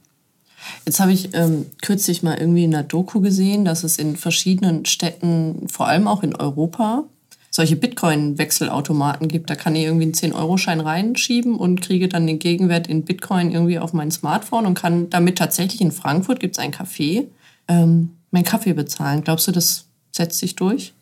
[0.84, 4.84] Jetzt habe ich ähm, kürzlich mal irgendwie in einer Doku gesehen, dass es in verschiedenen
[4.84, 7.04] Städten, vor allem auch in Europa,
[7.50, 9.48] solche Bitcoin-Wechselautomaten gibt.
[9.48, 13.78] Da kann ich irgendwie einen 10-Euro-Schein reinschieben und kriege dann den Gegenwert in Bitcoin irgendwie
[13.78, 17.26] auf mein Smartphone und kann damit tatsächlich in Frankfurt gibt es ein Café,
[17.68, 19.24] ähm, meinen Kaffee bezahlen.
[19.24, 20.92] Glaubst du, das setzt sich durch?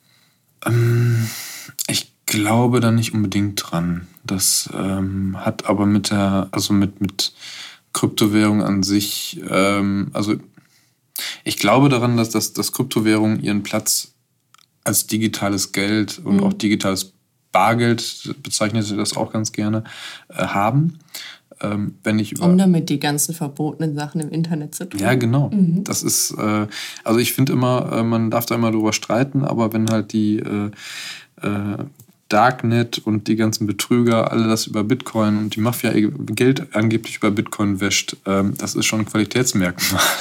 [0.66, 1.53] Ich
[2.26, 4.06] glaube da nicht unbedingt dran.
[4.24, 7.32] Das ähm, hat aber mit der, also mit, mit
[7.92, 10.34] Kryptowährung an sich, ähm, also
[11.44, 14.12] ich glaube daran, dass, das, dass Kryptowährungen ihren Platz
[14.82, 17.12] als digitales Geld und auch digitales
[17.52, 19.84] Bargeld, bezeichnet sie das auch ganz gerne,
[20.28, 20.98] äh, haben.
[21.60, 25.00] Ähm, wenn ich über Um damit die ganzen verbotenen Sachen im Internet zu tun.
[25.00, 25.52] Ja, genau.
[25.84, 26.66] Das ist, äh,
[27.04, 30.38] also ich finde immer, äh, man darf da immer drüber streiten, aber wenn halt die
[30.38, 30.70] äh,
[31.42, 31.84] äh,
[32.28, 37.16] Darknet und die ganzen Betrüger alle das über Bitcoin und die Mafia ihr Geld angeblich
[37.18, 40.00] über Bitcoin wäscht, ähm, das ist schon ein Qualitätsmerkmal.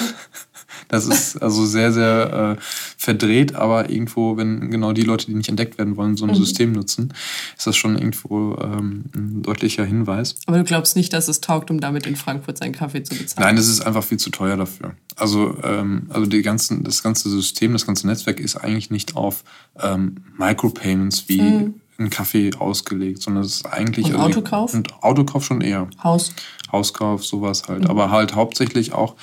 [0.87, 2.61] Das ist also sehr, sehr äh,
[2.97, 6.71] verdreht, aber irgendwo, wenn genau die Leute, die nicht entdeckt werden wollen, so ein System
[6.71, 7.13] nutzen,
[7.57, 10.35] ist das schon irgendwo ähm, ein deutlicher Hinweis.
[10.45, 13.47] Aber du glaubst nicht, dass es taugt, um damit in Frankfurt seinen Kaffee zu bezahlen?
[13.47, 14.95] Nein, das ist einfach viel zu teuer dafür.
[15.15, 19.43] Also, ähm, also die ganzen, das ganze System, das ganze Netzwerk ist eigentlich nicht auf
[19.81, 24.07] ähm, Micropayments wie ein Kaffee ausgelegt, sondern es ist eigentlich.
[24.07, 24.73] Und also Autokauf?
[24.73, 25.87] Und Autokauf schon eher.
[26.03, 26.33] Haus.
[26.71, 27.89] Hauskauf, sowas halt.
[27.89, 29.15] Aber halt hauptsächlich auch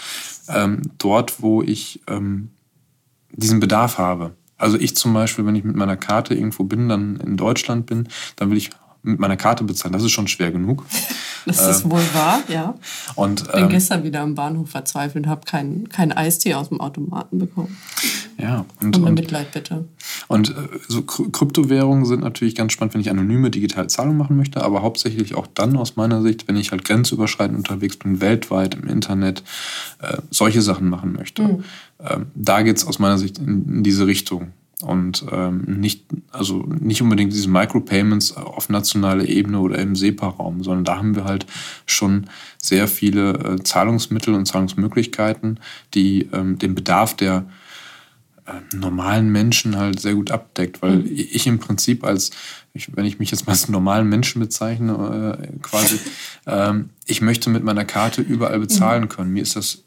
[0.49, 2.51] ähm, dort, wo ich ähm,
[3.33, 4.35] diesen Bedarf habe.
[4.57, 8.09] Also ich zum Beispiel, wenn ich mit meiner Karte irgendwo bin, dann in Deutschland bin,
[8.37, 8.71] dann will ich
[9.03, 9.93] mit meiner Karte bezahlen.
[9.93, 10.85] Das ist schon schwer genug.
[11.47, 12.75] Das ist ähm, wohl wahr, ja.
[13.15, 16.69] Und, ich bin ähm, gestern wieder am Bahnhof verzweifelt und habe keinen kein Eistee aus
[16.69, 17.79] dem Automaten bekommen.
[18.37, 18.67] Ja.
[18.83, 19.89] Und, und, und Mitleid bitte.
[20.29, 20.55] Und äh,
[20.87, 25.35] so Kryptowährungen sind natürlich ganz spannend, wenn ich anonyme digitale Zahlungen machen möchte, aber hauptsächlich
[25.35, 29.43] auch dann aus meiner Sicht, wenn ich halt grenzüberschreitend unterwegs bin, weltweit im Internet,
[30.01, 31.43] äh, solche Sachen machen möchte.
[31.43, 31.65] Mhm.
[32.01, 36.65] Ähm, da geht es aus meiner Sicht in, in diese Richtung und ähm, nicht, also
[36.67, 41.47] nicht unbedingt diese Micropayments auf nationaler Ebene oder im SEPA-Raum, sondern da haben wir halt
[41.87, 45.61] schon sehr viele äh, Zahlungsmittel und Zahlungsmöglichkeiten,
[45.95, 47.47] die ähm, den Bedarf der
[48.47, 51.11] äh, normalen Menschen halt sehr gut abdeckt, weil mhm.
[51.11, 52.31] ich im Prinzip als,
[52.73, 55.99] ich, wenn ich mich jetzt mal als normalen Menschen bezeichne, äh, quasi,
[56.47, 59.09] ähm, ich möchte mit meiner Karte überall bezahlen mhm.
[59.09, 59.33] können.
[59.33, 59.85] Mir ist das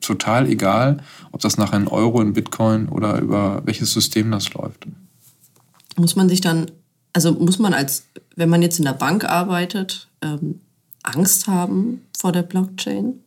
[0.00, 4.86] total egal, ob das nach einem Euro in Bitcoin oder über welches System das läuft.
[5.96, 6.70] Muss man sich dann,
[7.12, 10.60] also muss man als, wenn man jetzt in der Bank arbeitet, ähm,
[11.02, 13.20] Angst haben vor der Blockchain?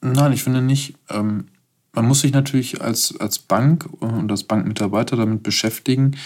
[0.00, 0.94] Nein, ich finde nicht.
[1.08, 1.46] Ähm,
[1.92, 6.16] man muss sich natürlich als, als Bank und als Bankmitarbeiter damit beschäftigen,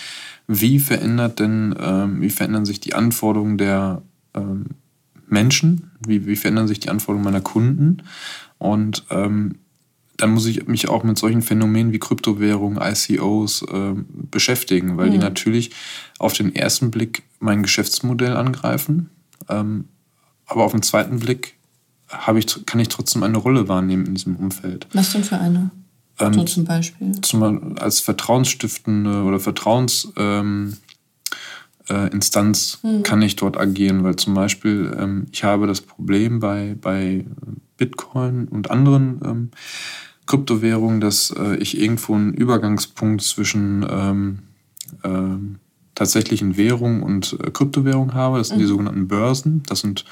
[0.49, 4.03] wie verändert denn, ähm, wie verändern sich die Anforderungen der
[4.35, 4.67] ähm,
[5.29, 8.03] Menschen, wie, wie verändern sich die Anforderungen meiner Kunden
[8.61, 9.57] und ähm,
[10.19, 13.95] dann muss ich mich auch mit solchen Phänomenen wie Kryptowährungen, ICOs äh,
[14.31, 15.13] beschäftigen, weil mhm.
[15.13, 15.71] die natürlich
[16.19, 19.09] auf den ersten Blick mein Geschäftsmodell angreifen.
[19.49, 19.87] Ähm,
[20.45, 21.55] aber auf den zweiten Blick
[22.37, 24.87] ich, kann ich trotzdem eine Rolle wahrnehmen in diesem Umfeld.
[24.93, 25.71] Was denn für eine?
[26.19, 27.13] Ähm, so zum Beispiel?
[27.23, 30.13] Zum, als vertrauensstiftende oder Vertrauens...
[30.17, 30.77] Ähm,
[31.89, 33.03] äh, mhm.
[33.03, 37.25] kann ich dort agieren, weil zum Beispiel ähm, ich habe das Problem bei, bei
[37.81, 39.51] Bitcoin und anderen ähm,
[40.27, 44.39] Kryptowährungen, dass äh, ich irgendwo einen Übergangspunkt zwischen ähm,
[45.03, 45.59] äh,
[45.95, 48.39] tatsächlichen Währungen und äh, Kryptowährungen habe.
[48.39, 48.61] Das sind mhm.
[48.61, 49.63] die sogenannten Börsen.
[49.67, 50.05] Das sind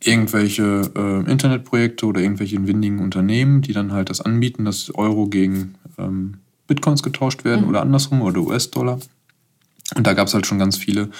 [0.00, 5.76] irgendwelche äh, Internetprojekte oder irgendwelche windigen Unternehmen, die dann halt das anbieten, dass Euro gegen
[5.98, 7.68] ähm, Bitcoins getauscht werden mhm.
[7.70, 8.98] oder andersrum oder US-Dollar.
[9.94, 11.10] Und da gab es halt schon ganz viele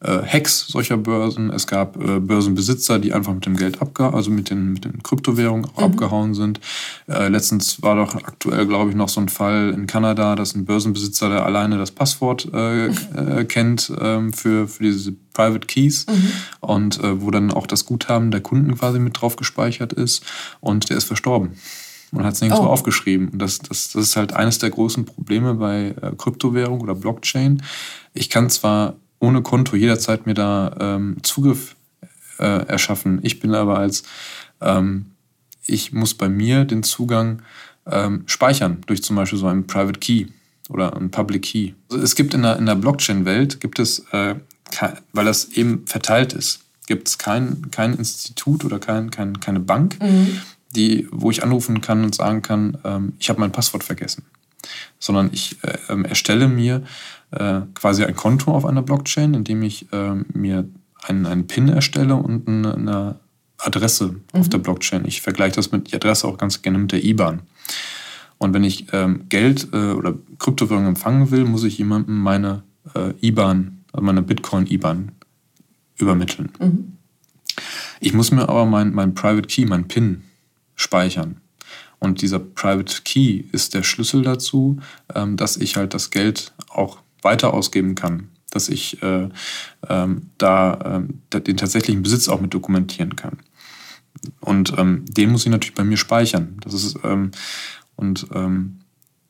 [0.00, 1.50] äh, Hacks solcher Börsen.
[1.50, 5.02] Es gab äh, Börsenbesitzer, die einfach mit dem Geld abgehauen, also mit den, mit den
[5.02, 5.82] Kryptowährungen mhm.
[5.82, 6.60] abgehauen sind.
[7.08, 10.64] Äh, letztens war doch aktuell, glaube ich, noch so ein Fall in Kanada, dass ein
[10.64, 16.32] Börsenbesitzer, der alleine das Passwort äh, äh, kennt ähm, für, für diese Private Keys mhm.
[16.60, 20.24] und äh, wo dann auch das Guthaben der Kunden quasi mit drauf gespeichert ist
[20.60, 21.52] und der ist verstorben.
[22.12, 22.68] Man hat es nirgendwo oh.
[22.68, 23.30] aufgeschrieben.
[23.34, 27.62] Das, das, das ist halt eines der großen Probleme bei äh, Kryptowährung oder Blockchain.
[28.16, 31.76] Ich kann zwar ohne Konto jederzeit mir da ähm, Zugriff
[32.38, 33.20] äh, erschaffen.
[33.22, 34.02] Ich bin aber als,
[34.60, 35.06] ähm,
[35.66, 37.42] ich muss bei mir den Zugang
[37.86, 40.26] ähm, speichern durch zum Beispiel so einen Private Key
[40.68, 41.72] oder einen Public Key.
[41.90, 44.34] Also es gibt in der, in der Blockchain-Welt, gibt es, äh,
[45.12, 49.98] weil das eben verteilt ist, gibt es kein, kein Institut oder kein, kein, keine Bank,
[50.02, 50.40] mhm
[50.76, 54.24] die, wo ich anrufen kann und sagen kann, ähm, ich habe mein Passwort vergessen.
[54.98, 56.82] Sondern ich äh, ähm, erstelle mir
[57.38, 60.68] äh, quasi ein Konto auf einer Blockchain, indem ich äh, mir
[61.02, 63.16] einen, einen PIN erstelle und eine, eine
[63.58, 64.40] Adresse mhm.
[64.40, 65.04] auf der Blockchain.
[65.06, 67.42] Ich vergleiche das mit die Adresse auch ganz gerne mit der IBAN.
[68.38, 72.62] Und wenn ich ähm, Geld äh, oder Kryptowährung empfangen will, muss ich jemandem meine
[72.94, 75.12] äh, IBAN, also meine Bitcoin-IBAN
[75.96, 76.50] übermitteln.
[76.58, 76.92] Mhm.
[78.00, 80.22] Ich muss mir aber mein, mein Private Key, mein PIN
[80.74, 81.40] speichern.
[81.98, 84.78] Und dieser Private Key ist der Schlüssel dazu,
[85.14, 88.28] ähm, dass ich halt das Geld auch weiter ausgeben kann.
[88.50, 89.28] Dass ich äh,
[89.88, 91.02] ähm, da
[91.32, 93.38] äh, den tatsächlichen Besitz auch mit dokumentieren kann.
[94.40, 96.56] Und ähm, den muss ich natürlich bei mir speichern.
[96.62, 97.32] Das ist, ähm,
[97.96, 98.80] und ähm,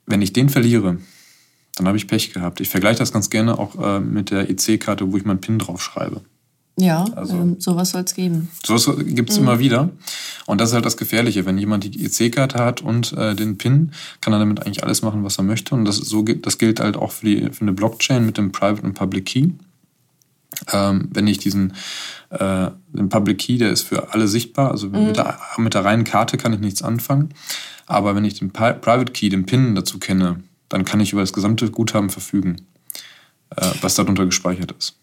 [0.07, 0.99] wenn ich den verliere,
[1.77, 2.61] dann habe ich Pech gehabt.
[2.61, 6.23] Ich vergleiche das ganz gerne auch äh, mit der EC-Karte, wo ich meinen PIN draufschreibe.
[6.79, 8.51] Ja, also, ähm, sowas soll es geben.
[8.65, 9.45] Sowas gibt es mhm.
[9.45, 9.89] immer wieder.
[10.45, 11.47] Und das ist halt das Gefährliche.
[11.47, 15.25] Wenn jemand die EC-Karte hat und äh, den PIN, kann er damit eigentlich alles machen,
[15.25, 15.75] was er möchte.
[15.75, 18.83] Und das, so, das gilt halt auch für, die, für eine Blockchain mit dem Private
[18.83, 19.49] und Public Key.
[20.73, 21.73] Ähm, wenn ich diesen
[22.31, 25.07] äh, den Public Key, der ist für alle sichtbar, also mhm.
[25.07, 27.31] mit, der, mit der reinen Karte kann ich nichts anfangen.
[27.87, 31.33] Aber wenn ich den Private Key, den PIN dazu kenne, dann kann ich über das
[31.33, 32.67] gesamte Guthaben verfügen,
[33.55, 34.97] äh, was darunter gespeichert ist.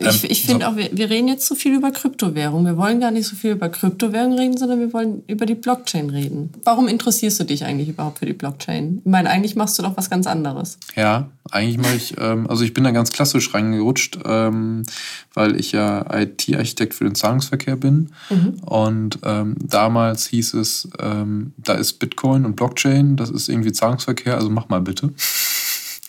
[0.00, 0.70] Ich, ähm, ich finde so.
[0.70, 2.64] auch, wir, wir reden jetzt zu viel über Kryptowährung.
[2.64, 6.10] Wir wollen gar nicht so viel über Kryptowährung reden, sondern wir wollen über die Blockchain
[6.10, 6.52] reden.
[6.64, 9.02] Warum interessierst du dich eigentlich überhaupt für die Blockchain?
[9.04, 10.78] Ich meine, eigentlich machst du doch was ganz anderes.
[10.96, 14.84] Ja, eigentlich mache ich, ähm, also ich bin da ganz klassisch reingerutscht, ähm,
[15.34, 18.10] weil ich ja IT-Architekt für den Zahlungsverkehr bin.
[18.30, 18.54] Mhm.
[18.62, 24.36] Und ähm, damals hieß es, ähm, da ist Bitcoin und Blockchain, das ist irgendwie Zahlungsverkehr,
[24.36, 25.12] also mach mal bitte.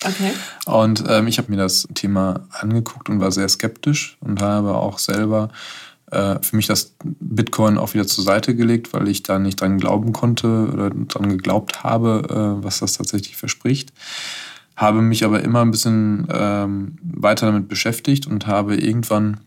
[0.06, 0.32] Okay.
[0.66, 5.00] Und ähm, ich habe mir das Thema angeguckt und war sehr skeptisch und habe auch
[5.00, 5.50] selber
[6.12, 9.78] äh, für mich das Bitcoin auch wieder zur Seite gelegt, weil ich da nicht dran
[9.78, 13.92] glauben konnte oder dran geglaubt habe, äh, was das tatsächlich verspricht.
[14.76, 19.40] Habe mich aber immer ein bisschen ähm, weiter damit beschäftigt und habe irgendwann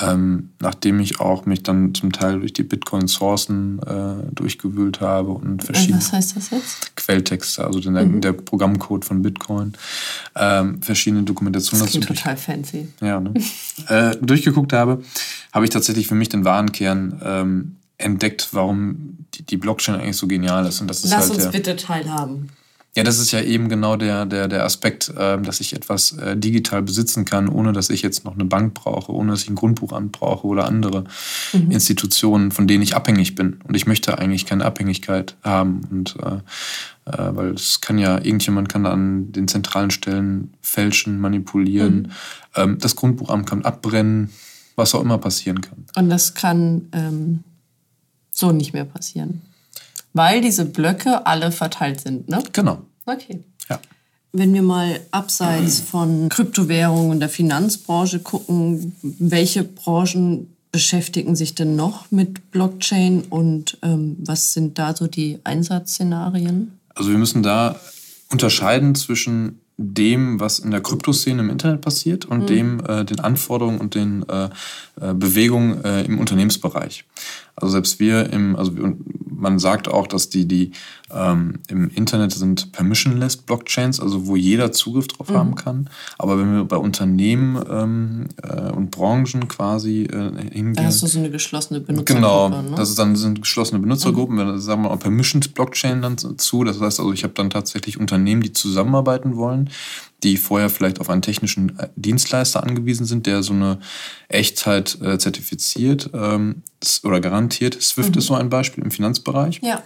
[0.00, 5.62] ähm, nachdem ich auch mich dann zum Teil durch die Bitcoin-Sourcen äh, durchgewühlt habe und
[5.64, 6.96] verschiedene Was heißt das jetzt?
[6.96, 8.20] Quelltexte, also den, Mhm.
[8.20, 9.72] der Programmcode von Bitcoin,
[10.36, 12.88] ähm, verschiedene Dokumentationen Das klingt total fancy.
[13.00, 13.34] ja, ne?
[13.88, 15.02] äh, durchgeguckt habe,
[15.52, 20.16] habe ich tatsächlich für mich den wahren Kern ähm, entdeckt, warum die, die Blockchain eigentlich
[20.16, 20.80] so genial ist.
[20.80, 22.50] Und das ist Lass halt uns der, bitte teilhaben.
[22.96, 26.36] Ja, das ist ja eben genau der, der, der Aspekt, ähm, dass ich etwas äh,
[26.36, 29.56] digital besitzen kann, ohne dass ich jetzt noch eine Bank brauche, ohne dass ich ein
[29.56, 31.04] Grundbuchamt brauche oder andere
[31.52, 31.70] Mhm.
[31.72, 33.58] Institutionen, von denen ich abhängig bin.
[33.66, 35.80] Und ich möchte eigentlich keine Abhängigkeit haben.
[35.90, 36.36] Und äh,
[37.10, 42.10] äh, weil es kann ja, irgendjemand kann an den zentralen Stellen fälschen, manipulieren, Mhm.
[42.54, 44.30] ähm, das Grundbuchamt kann abbrennen,
[44.76, 45.84] was auch immer passieren kann.
[45.96, 47.44] Und das kann ähm,
[48.30, 49.42] so nicht mehr passieren.
[50.14, 52.42] Weil diese Blöcke alle verteilt sind, ne?
[52.52, 52.78] Genau.
[53.04, 53.44] Okay.
[53.68, 53.80] Ja.
[54.32, 61.76] Wenn wir mal abseits von Kryptowährungen und der Finanzbranche gucken, welche Branchen beschäftigen sich denn
[61.76, 66.80] noch mit Blockchain und ähm, was sind da so die Einsatzszenarien?
[66.96, 67.78] Also wir müssen da
[68.30, 73.80] unterscheiden zwischen dem, was in der Kryptoszene im Internet passiert und dem, äh, den Anforderungen
[73.80, 74.44] und den äh,
[75.00, 77.04] äh, Bewegungen äh, im Unternehmensbereich.
[77.56, 78.72] Also selbst wir im, also
[79.44, 80.72] man sagt auch, dass die, die
[81.12, 85.90] ähm, im Internet sind permissionless Blockchains, also wo jeder Zugriff drauf haben kann.
[86.18, 90.74] Aber wenn wir bei Unternehmen ähm, äh, und Branchen quasi äh, hingehen.
[90.74, 92.14] Da hast du so eine geschlossene Benutzergruppe.
[92.14, 92.76] Genau, ne?
[92.76, 96.64] das ist dann sind geschlossene Benutzergruppen, wenn sagen wir auch Permissioned Blockchain dann zu.
[96.64, 99.70] Das heißt also, ich habe dann tatsächlich Unternehmen, die zusammenarbeiten wollen,
[100.24, 103.78] die vorher vielleicht auf einen technischen äh, Dienstleister angewiesen sind, der so eine
[104.28, 106.62] Echtheit äh, zertifiziert ähm,
[107.04, 107.80] oder garantiert.
[107.80, 109.82] SWIFT ist so ein Beispiel im Finanzbereich ja.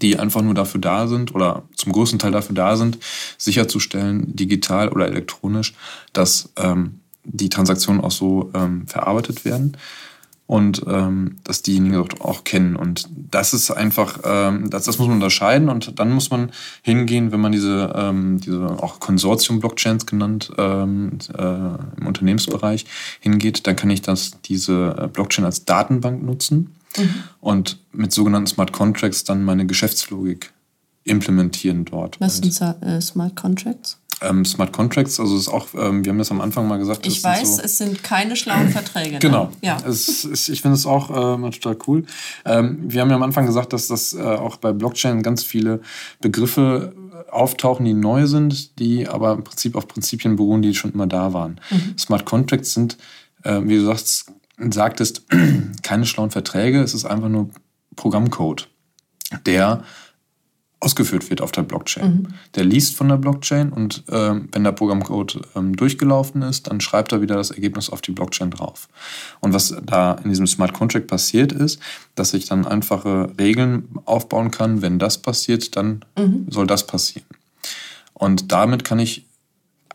[0.00, 2.98] die einfach nur dafür da sind oder zum größten Teil dafür da sind,
[3.36, 5.74] sicherzustellen, digital oder elektronisch,
[6.12, 9.76] dass ähm, die Transaktionen auch so ähm, verarbeitet werden
[10.46, 12.76] und ähm, dass diejenigen auch, auch kennen.
[12.76, 16.50] Und das ist einfach, ähm, das, das muss man unterscheiden und dann muss man
[16.82, 22.86] hingehen, wenn man diese, ähm, diese auch Konsortium-Blockchains genannt ähm, äh, im Unternehmensbereich
[23.20, 26.72] hingeht, dann kann ich das, diese äh, Blockchain als Datenbank nutzen
[27.40, 30.52] und mit sogenannten Smart Contracts dann meine Geschäftslogik
[31.04, 32.20] implementieren dort.
[32.20, 33.98] Was sind äh, Smart Contracts?
[34.22, 37.06] Ähm, Smart Contracts, also ist auch, ähm, wir haben das am Anfang mal gesagt.
[37.06, 39.12] Ich weiß, so, es sind keine schlauen Verträge.
[39.12, 39.18] Ne?
[39.18, 39.50] Genau.
[39.60, 39.76] Ja.
[39.86, 42.04] Es ist, ich finde es auch äh, total cool.
[42.44, 45.80] Ähm, wir haben ja am Anfang gesagt, dass das äh, auch bei Blockchain ganz viele
[46.20, 50.92] Begriffe äh, auftauchen, die neu sind, die aber im Prinzip auf Prinzipien beruhen, die schon
[50.92, 51.60] immer da waren.
[51.98, 52.96] Smart Contracts sind,
[53.42, 55.26] äh, wie du sagst, sagtest,
[55.82, 56.80] keine schlauen Verträge.
[56.80, 57.50] Es ist einfach nur
[57.96, 58.68] Programmcode,
[59.44, 59.82] der
[60.80, 62.34] ausgeführt wird auf der Blockchain.
[62.54, 67.12] Der liest von der Blockchain und ähm, wenn der Programmcode ähm, durchgelaufen ist, dann schreibt
[67.12, 68.88] er wieder das Ergebnis auf die Blockchain drauf.
[69.40, 71.80] Und was da in diesem Smart Contract passiert ist,
[72.14, 76.04] dass ich dann einfache Regeln aufbauen kann, wenn das passiert, dann
[76.48, 77.26] soll das passieren.
[78.12, 79.24] Und damit kann ich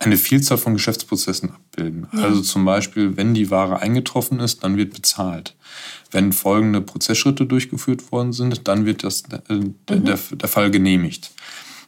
[0.01, 2.07] eine Vielzahl von Geschäftsprozessen abbilden.
[2.11, 5.55] Also zum Beispiel, wenn die Ware eingetroffen ist, dann wird bezahlt.
[6.09, 11.31] Wenn folgende Prozessschritte durchgeführt worden sind, dann wird das, äh, der, der, der Fall genehmigt.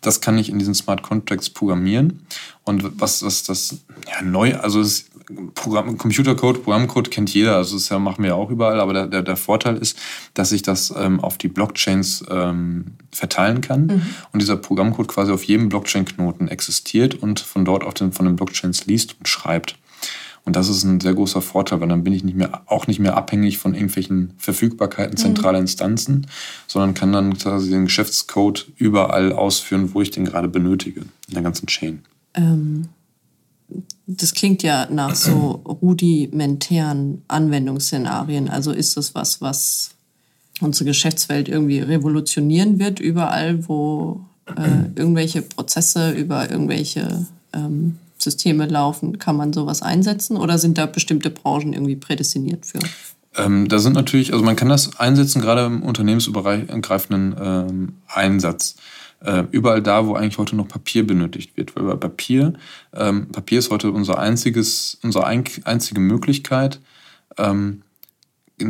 [0.02, 2.26] Das kann ich in diesen Smart Contracts programmieren.
[2.64, 5.06] Und was, was das ja, neu, also es,
[5.54, 9.08] Programm, Computercode, Programmcode kennt jeder, also das ja, machen wir ja auch überall, aber der,
[9.08, 9.98] der, der Vorteil ist,
[10.34, 15.44] dass ich das ähm, auf die Blockchains ähm, verteilen kann und dieser Programmcode quasi auf
[15.44, 19.78] jedem Blockchain-Knoten existiert und von dort auf den, von den Blockchains liest und schreibt.
[20.46, 23.00] Und das ist ein sehr großer Vorteil, weil dann bin ich nicht mehr, auch nicht
[23.00, 26.28] mehr abhängig von irgendwelchen Verfügbarkeiten zentraler Instanzen,
[26.68, 31.44] sondern kann dann quasi den Geschäftscode überall ausführen, wo ich den gerade benötige, in der
[31.44, 32.04] ganzen Chain.
[32.34, 32.90] Ähm,
[34.08, 38.50] das klingt ja nach so rudimentären Anwendungsszenarien.
[38.50, 39.92] Also ist das was, was
[40.62, 49.20] unsere Geschäftswelt irgendwie revolutionieren wird, überall, wo äh, irgendwelche Prozesse über irgendwelche ähm, Systeme laufen,
[49.20, 52.80] kann man sowas einsetzen oder sind da bestimmte Branchen irgendwie prädestiniert für?
[53.36, 58.76] Ähm, da sind natürlich, also man kann das einsetzen, gerade im unternehmensübergreifenden ähm, Einsatz.
[59.24, 61.76] Äh, überall da, wo eigentlich heute noch Papier benötigt wird.
[61.76, 62.54] Weil bei Papier,
[62.94, 66.80] ähm, Papier ist heute unser einziges, unsere ein, einzige Möglichkeit,
[67.38, 67.84] ähm,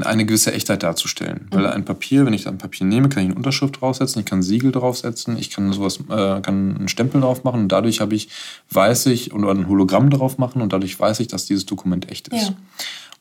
[0.01, 1.47] eine gewisse Echtheit darzustellen.
[1.51, 4.41] Weil ein Papier, wenn ich ein Papier nehme, kann ich eine Unterschrift draufsetzen, ich kann
[4.41, 8.29] Siegel draufsetzen, ich kann sowas, äh, kann einen Stempel drauf machen und dadurch habe ich,
[8.71, 12.29] weiß ich, oder ein Hologramm drauf machen und dadurch weiß ich, dass dieses Dokument echt
[12.29, 12.49] ist.
[12.49, 12.55] Ja.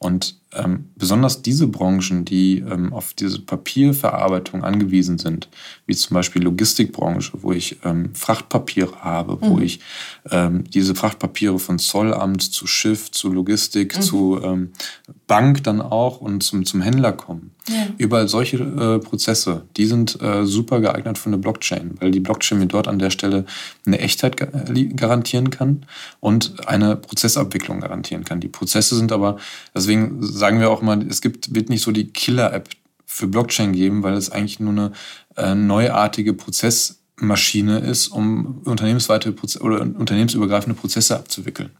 [0.02, 5.48] Und ähm, besonders diese Branchen, die ähm, auf diese Papierverarbeitung angewiesen sind,
[5.86, 9.62] wie zum Beispiel Logistikbranche, wo ich ähm, Frachtpapiere habe, wo mhm.
[9.62, 9.80] ich
[10.30, 14.02] ähm, diese Frachtpapiere von Zollamt zu Schiff, zu Logistik, mhm.
[14.02, 14.72] zu ähm,
[15.32, 17.52] Bank dann auch und zum, zum Händler kommen.
[17.66, 17.86] Ja.
[17.96, 22.58] Überall solche äh, Prozesse, die sind äh, super geeignet für eine Blockchain, weil die Blockchain
[22.58, 23.46] mir dort an der Stelle
[23.86, 25.86] eine Echtheit garantieren kann
[26.20, 28.40] und eine Prozessabwicklung garantieren kann.
[28.40, 29.38] Die Prozesse sind aber,
[29.74, 32.68] deswegen sagen wir auch mal, es gibt, wird nicht so die Killer-App
[33.06, 34.92] für Blockchain geben, weil es eigentlich nur eine
[35.38, 41.70] äh, neuartige Prozessmaschine ist, um unternehmensweite Proze oder unternehmensübergreifende Prozesse abzuwickeln.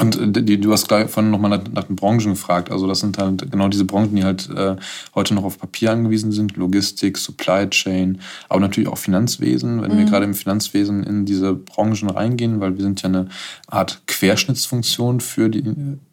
[0.00, 2.70] Und äh, die, du hast gleich vorhin nochmal nach, nach den Branchen gefragt.
[2.70, 4.76] Also das sind halt genau diese Branchen, die halt äh,
[5.14, 6.56] heute noch auf Papier angewiesen sind.
[6.56, 9.82] Logistik, Supply Chain, aber natürlich auch Finanzwesen.
[9.82, 9.98] Wenn mhm.
[9.98, 13.28] wir gerade im Finanzwesen in diese Branchen reingehen, weil wir sind ja eine
[13.66, 15.62] Art Querschnittsfunktion für die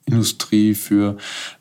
[0.08, 1.18] Industrie, für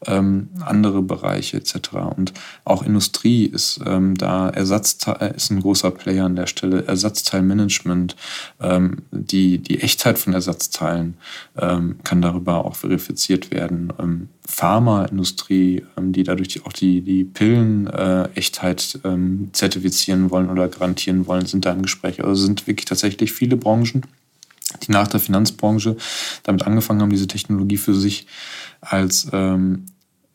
[0.06, 1.76] ähm, andere Bereiche etc.
[2.14, 6.84] Und auch Industrie ist ähm, da Ersatzteil ist ein großer Player an der Stelle.
[6.86, 8.16] Ersatzteilmanagement,
[8.60, 11.16] ähm, die die Echtheit von Ersatzteilen
[11.56, 13.92] ähm, kann darüber auch verifiziert werden.
[13.98, 21.26] Ähm, Pharmaindustrie, ähm, die dadurch auch die die Pillen-Echtheit äh, ähm, zertifizieren wollen oder garantieren
[21.26, 22.22] wollen, sind da im Gespräch.
[22.22, 24.02] Also sind wirklich tatsächlich viele Branchen
[24.82, 25.96] die nach der Finanzbranche
[26.42, 28.26] damit angefangen haben, diese Technologie für sich
[28.80, 29.86] als ähm,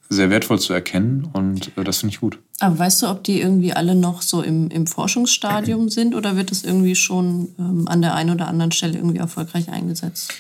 [0.10, 2.39] sehr wertvoll zu erkennen und äh, das finde ich gut.
[2.60, 6.52] Aber weißt du, ob die irgendwie alle noch so im, im Forschungsstadium sind oder wird
[6.52, 10.34] es irgendwie schon ähm, an der einen oder anderen Stelle irgendwie erfolgreich eingesetzt?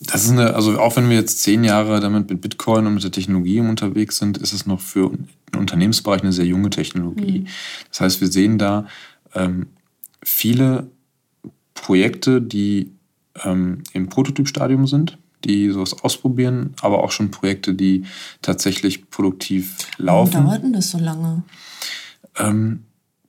[0.00, 3.04] Das ist eine, also auch wenn wir jetzt zehn Jahre damit mit Bitcoin und mit
[3.04, 7.40] der Technologie unterwegs sind, ist es noch für den Unternehmensbereich eine sehr junge Technologie.
[7.40, 7.46] Mhm.
[7.88, 8.86] Das heißt, wir sehen da
[9.34, 9.68] ähm,
[10.22, 10.90] viele
[11.72, 12.92] Projekte, die
[13.44, 18.04] ähm, im Prototypstadium sind, die sowas ausprobieren, aber auch schon Projekte, die
[18.42, 20.34] tatsächlich produktiv laufen.
[20.34, 21.42] Warum dauert denn das so lange?
[22.38, 22.84] Ähm,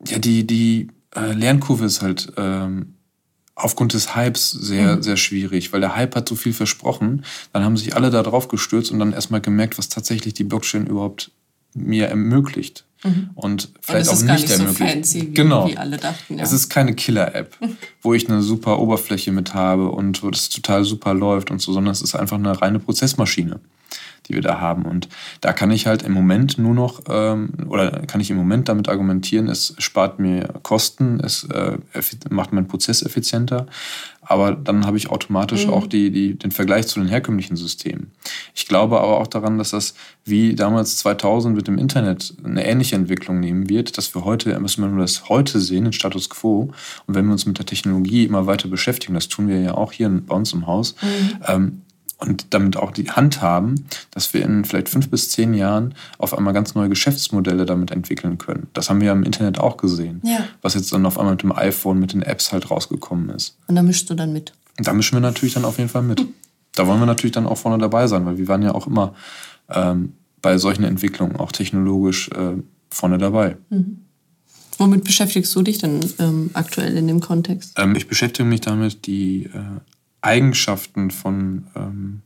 [0.06, 2.94] ja, die, die äh, Lernkurve ist halt ähm,
[3.56, 5.04] aufgrund des Hypes sehr, mhm.
[5.04, 7.24] sehr schwierig, weil der Hype hat so viel versprochen.
[7.54, 10.86] Dann haben sich alle da drauf gestürzt und dann erstmal gemerkt, was tatsächlich die Blockchain
[10.86, 11.32] überhaupt
[11.74, 12.86] mir ermöglicht.
[13.04, 13.30] Mhm.
[13.36, 14.78] Und vielleicht und auch nicht, nicht ermöglicht.
[14.78, 15.68] So fancy, wie, genau.
[15.68, 16.44] Wie alle dachten, ja.
[16.44, 17.56] Es ist keine Killer-App,
[18.02, 21.74] wo ich eine super Oberfläche mit habe und wo das total super läuft und so,
[21.74, 23.60] sondern es ist einfach eine reine Prozessmaschine
[24.28, 24.84] die wir da haben.
[24.84, 25.08] Und
[25.42, 28.90] da kann ich halt im Moment nur noch, ähm, oder kann ich im Moment damit
[28.90, 31.78] argumentieren, es spart mir Kosten, es äh,
[32.30, 33.68] macht meinen Prozess effizienter,
[34.28, 35.74] aber dann habe ich automatisch mhm.
[35.74, 38.12] auch die, die, den Vergleich zu den herkömmlichen Systemen.
[38.54, 39.94] Ich glaube aber auch daran, dass das
[40.26, 44.84] wie damals 2000 mit dem Internet eine ähnliche Entwicklung nehmen wird, dass wir heute, müssen
[44.84, 46.72] wir nur das heute sehen, den Status quo.
[47.06, 49.92] Und wenn wir uns mit der Technologie immer weiter beschäftigen, das tun wir ja auch
[49.92, 51.38] hier bei uns im Haus, mhm.
[51.48, 51.82] ähm,
[52.18, 56.36] und damit auch die Hand haben, dass wir in vielleicht fünf bis zehn Jahren auf
[56.36, 58.68] einmal ganz neue Geschäftsmodelle damit entwickeln können.
[58.74, 60.40] Das haben wir ja im Internet auch gesehen, ja.
[60.62, 63.58] was jetzt dann auf einmal mit dem iPhone, mit den Apps halt rausgekommen ist.
[63.68, 64.54] Und da mischst du dann mit?
[64.78, 66.26] Da mischen wir natürlich dann auf jeden Fall mit.
[66.74, 69.14] Da wollen wir natürlich dann auch vorne dabei sein, weil wir waren ja auch immer
[69.70, 72.54] ähm, bei solchen Entwicklungen auch technologisch äh,
[72.90, 73.58] vorne dabei.
[73.70, 74.02] Mhm.
[74.78, 77.74] Womit beschäftigst du dich denn ähm, aktuell in dem Kontext?
[77.78, 79.80] Ähm, ich beschäftige mich damit, die äh,
[80.22, 82.22] Eigenschaften von ähm,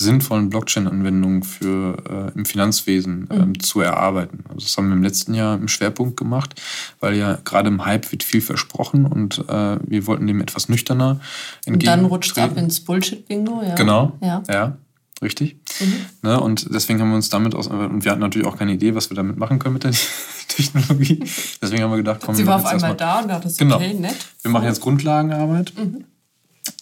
[0.00, 3.60] sinnvollen Blockchain-Anwendungen für äh, im Finanzwesen ähm, mhm.
[3.60, 4.44] zu erarbeiten.
[4.48, 6.60] Also das haben wir im letzten Jahr im Schwerpunkt gemacht,
[7.00, 11.20] weil ja gerade im Hype wird viel versprochen und äh, wir wollten dem etwas nüchterner
[11.66, 11.92] entgegen.
[11.92, 13.74] Und dann rutscht es ab ins Bullshit-Bingo, ja.
[13.74, 14.42] Genau, ja.
[14.48, 14.76] ja
[15.22, 15.56] richtig.
[15.80, 16.06] Mhm.
[16.22, 18.94] Ne, und deswegen haben wir uns damit aus, und wir hatten natürlich auch keine Idee,
[18.94, 19.92] was wir damit machen können mit der
[20.48, 21.22] Technologie.
[21.60, 23.76] Deswegen haben wir gedacht, komm, Sie war auf einmal da und da das genau.
[23.76, 24.16] okay, nett.
[24.42, 25.74] Wir machen jetzt Grundlagenarbeit.
[25.76, 26.04] Mhm.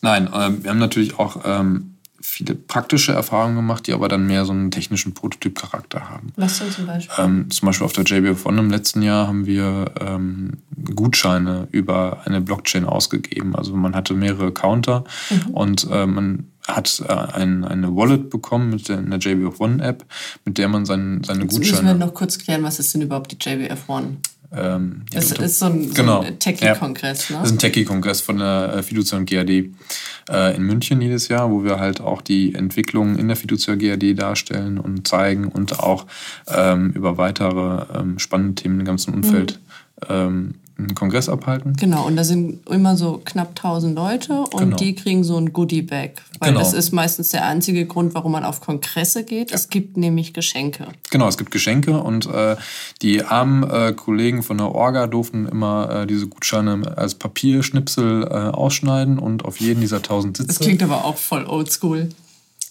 [0.02, 4.44] Nein, ähm, wir haben natürlich auch ähm, viele praktische Erfahrungen gemacht, die aber dann mehr
[4.44, 6.32] so einen technischen Prototyp-Charakter haben.
[6.36, 7.24] Was denn zum Beispiel?
[7.24, 10.58] Ähm, zum Beispiel auf der JBF One im letzten Jahr haben wir ähm,
[10.94, 13.56] Gutscheine über eine Blockchain ausgegeben.
[13.56, 15.50] Also man hatte mehrere Counter mhm.
[15.54, 20.04] und äh, man hat äh, ein, eine Wallet bekommen mit der, der JBF One App,
[20.44, 21.82] mit der man sein, seine Jetzt Gutscheine...
[21.82, 24.18] Müssen wir noch kurz klären, was ist denn überhaupt die JBF One?
[24.50, 26.22] Ähm, das ja, ist so ein, genau.
[26.22, 27.36] so Techie-Kongress, ne?
[27.36, 31.50] Das ist ein Techie-Kongress von der äh, Fiducia und GAD äh, in München jedes Jahr,
[31.50, 36.06] wo wir halt auch die Entwicklung in der Fiducia GAD darstellen und zeigen und auch
[36.46, 39.60] ähm, über weitere ähm, spannende Themen im ganzen Umfeld
[40.08, 40.54] mhm.
[40.78, 41.74] Einen Kongress abhalten.
[41.74, 44.76] Genau, und da sind immer so knapp 1000 Leute und Genau.
[44.76, 46.22] die kriegen so ein Goodie-Bag.
[46.38, 46.60] Weil Genau.
[46.60, 49.50] das ist meistens der einzige Grund, warum man auf Kongresse geht.
[49.52, 50.86] Es gibt nämlich Geschenke.
[51.10, 52.54] Genau, es gibt Geschenke und äh,
[53.02, 58.28] die armen äh, Kollegen von der Orga durften immer äh, diese Gutscheine als Papierschnipsel äh,
[58.28, 60.60] ausschneiden und auf jeden dieser 1000 Das Sitze.
[60.64, 62.10] klingt aber auch voll oldschool.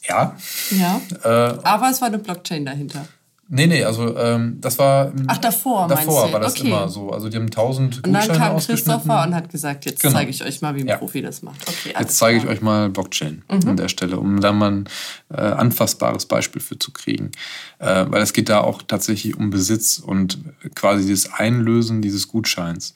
[0.07, 0.33] ja.
[0.71, 1.01] Ja.
[1.23, 3.05] Äh, Aber es war eine Blockchain dahinter.
[3.49, 5.11] Nee, nee, also ähm, das war.
[5.27, 6.67] Ach, davor Davor war das Okay.
[6.67, 7.11] immer so.
[7.11, 8.57] Also die haben 1000 Und dann Gutscheine kam.
[8.57, 10.13] Christopher und hat gesagt, jetzt Genau.
[10.15, 10.97] zeige ich euch mal, wie ein Ja.
[10.97, 11.61] Profi das macht.
[11.67, 12.43] Okay, Jetzt zeige ich.
[12.43, 12.49] Mhm.
[12.49, 14.89] euch mal Blockchain an der Stelle, um da mal ein
[15.33, 17.31] äh, anfassbares Beispiel für zu kriegen.
[17.79, 20.39] Äh, weil es geht da auch tatsächlich um Besitz und
[20.75, 22.93] quasi das Einlösen dieses Gutscheins.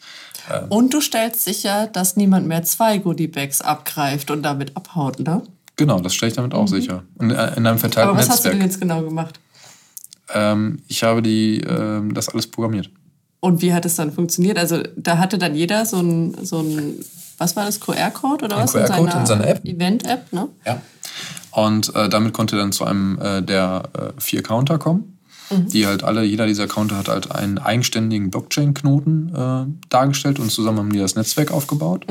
[0.70, 5.43] Und du stellst sicher, dass niemand mehr zwei Goodie-Bags abgreift und damit abhaut, ne?
[5.78, 7.04] Genau, das stelle ich damit auch sicher.
[7.18, 8.18] Und äh, in einem verteilten Mhm.
[8.18, 8.54] Aber was hast du Netzwerk.
[8.60, 9.39] denn jetzt genau gemacht?
[10.34, 12.89] Ähm, ich habe die, ähm, das alles programmiert.
[13.39, 14.57] Und wie hat es dann funktioniert?
[14.57, 17.03] Also da hatte dann jeder so ein, so ein
[17.41, 18.73] was war das, QR-Code oder Ein was?
[18.73, 19.65] QR-Code in seiner App.
[19.65, 20.47] Event-App, ne?
[20.63, 20.79] Ja.
[21.49, 25.17] Und äh, damit konnte dann zu einem äh, der äh, vier Counter kommen,
[25.49, 30.77] die halt alle, jeder dieser Counter hat halt einen eigenständigen Blockchain-Knoten äh, dargestellt und zusammen
[30.77, 32.05] haben die das Netzwerk aufgebaut.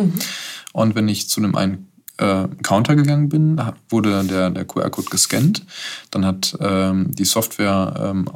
[0.73, 1.90] Und wenn ich zu einem einen
[2.21, 5.65] äh, Counter gegangen bin, wurde der, der QR-Code gescannt.
[6.11, 8.27] Dann hat ähm, die Software ähm,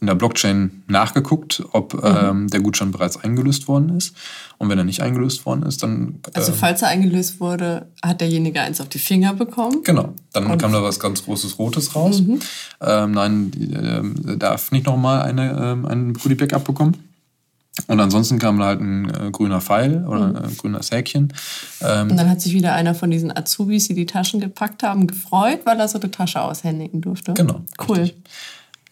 [0.00, 4.16] in der Blockchain nachgeguckt, ob ähm, der Gutschein bereits eingelöst worden ist.
[4.58, 8.20] Und wenn er nicht eingelöst worden ist, dann Also ähm, falls er eingelöst wurde, hat
[8.20, 9.82] derjenige eins auf die Finger bekommen.
[9.84, 10.58] Genau, dann Und- Mhm.
[10.58, 12.20] kam da was ganz Großes Rotes raus.
[12.80, 14.02] Ähm, nein, die, er
[14.36, 16.96] darf nicht nochmal eine, ähm, ein Goodie-Bag abbekommen.
[17.86, 20.36] Und ansonsten kam da halt ein äh, grüner Pfeil oder Mhm.
[20.36, 21.32] ein grünes Häkchen.
[21.80, 25.06] Ähm, Und dann hat sich wieder einer von diesen Azubis, die die Taschen gepackt haben,
[25.06, 27.34] gefreut, weil er so eine Tasche aushändigen durfte.
[27.34, 27.98] Genau, Cool.
[28.00, 28.22] richtig.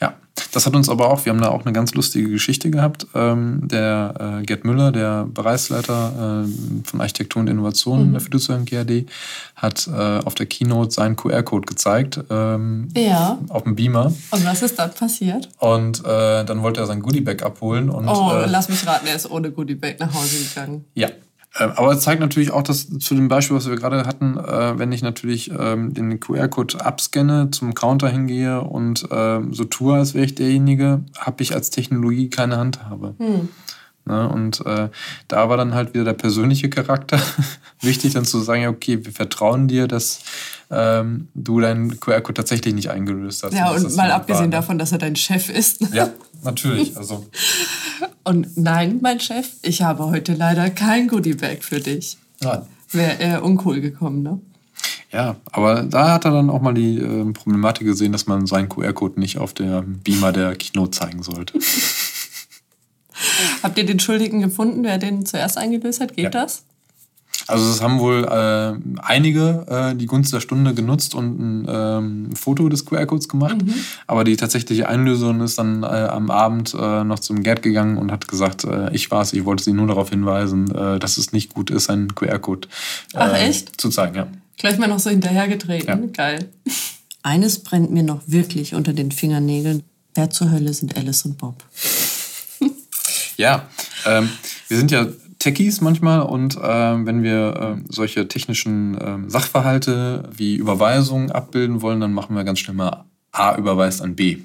[0.00, 0.14] Ja,
[0.52, 3.06] das hat uns aber auch, wir haben da auch eine ganz lustige Geschichte gehabt.
[3.14, 8.06] Ähm, der äh, Gerd Müller, der Bereichsleiter äh, von Architektur und Innovation Mhm.
[8.06, 9.06] in der Fiducian GRD,
[9.56, 13.38] hat äh, auf der Keynote seinen QR-Code gezeigt ähm, Ja.
[13.48, 14.06] auf dem Beamer.
[14.30, 15.48] Und was ist dann passiert?
[15.58, 17.90] Und äh, dann wollte er sein Goodiebag abholen.
[17.90, 20.84] Und, Oh, äh, lass mich raten, er ist ohne Goodiebag nach Hause gegangen.
[20.94, 21.08] ja.
[21.58, 24.78] Ähm, Aber es zeigt natürlich auch, dass zu dem Beispiel, was wir gerade hatten, äh,
[24.78, 30.14] wenn ich natürlich ähm, den QR-Code abscanne, zum Counter hingehe und ähm, so tue, als
[30.14, 33.14] wäre ich derjenige, habe ich als Technologie keine Handhabe.
[34.04, 34.28] Ne?
[34.28, 34.88] Und äh,
[35.28, 37.20] da war dann halt wieder der persönliche Charakter
[37.80, 40.20] wichtig, dann zu sagen, okay, wir vertrauen dir, dass
[40.70, 43.54] du deinen QR-Code tatsächlich nicht eingelöst hast.
[43.54, 44.50] Ja, und das mal abgesehen war, ne?
[44.50, 45.80] davon, dass er dein Chef ist.
[45.94, 46.10] Ja,
[46.44, 46.94] natürlich.
[46.94, 47.24] Also
[48.28, 52.18] Und nein, mein Chef, ich habe heute leider kein Goodiebag für dich.
[52.42, 54.38] ja, Wäre eher uncool gekommen, ne?
[55.10, 58.68] Ja, aber da hat er dann auch mal die ähm, Problematik gesehen, dass man seinen
[58.68, 61.58] QR-Code nicht auf der Beamer der Keynote zeigen sollte.
[63.62, 66.14] Habt ihr den Schuldigen gefunden, wer den zuerst eingelöst hat?
[66.14, 66.30] Geht Ja.
[66.30, 66.64] das?
[67.48, 72.36] Also es haben wohl äh, einige äh, die Gunst der Stunde genutzt und ein ähm,
[72.36, 73.56] Foto des QR-Codes gemacht.
[74.06, 78.12] Aber die tatsächliche Einlöserin ist dann äh, am Abend äh, noch zum Gerd gegangen und
[78.12, 81.54] hat gesagt, äh, ich war's, ich wollte sie nur darauf hinweisen, äh, dass es nicht
[81.54, 82.68] gut ist, einen QR-Code
[83.14, 83.80] äh, Ach, echt?
[83.80, 84.14] zu zeigen.
[84.14, 84.28] Ja.
[84.58, 86.02] Gleich mal noch so hinterhergetreten.
[86.02, 86.08] Ja.
[86.12, 86.48] Geil.
[87.22, 89.82] Eines brennt mir noch wirklich unter den Fingernägeln.
[90.14, 91.64] Wer zur Hölle sind Alice und Bob?
[93.38, 93.68] Ja,
[94.04, 94.28] ähm,
[94.66, 95.06] wir sind ja
[95.38, 102.00] Techies manchmal und ähm, wenn wir ähm, solche technischen ähm, Sachverhalte wie Überweisungen abbilden wollen,
[102.00, 104.38] dann machen wir ganz schnell mal A überweist an B.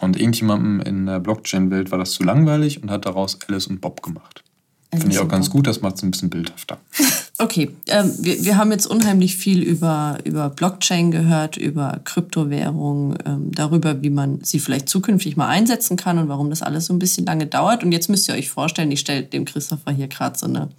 [0.00, 4.02] Und irgendjemandem in der Blockchain-Welt war das zu langweilig und hat daraus Alice und Bob
[4.02, 4.42] gemacht.
[4.90, 6.78] Finde ich auch ganz gut, das macht es ein bisschen bildhafter.
[7.38, 13.52] Okay, ähm, wir, wir haben jetzt unheimlich viel über, über Blockchain gehört, über Kryptowährung, ähm,
[13.52, 16.98] darüber, wie man sie vielleicht zukünftig mal einsetzen kann und warum das alles so ein
[16.98, 17.84] bisschen lange dauert.
[17.84, 20.70] Und jetzt müsst ihr euch vorstellen, ich stelle dem Christopher hier gerade so eine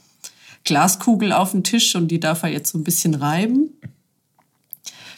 [0.63, 3.69] Glaskugel auf den Tisch und die darf er jetzt so ein bisschen reiben.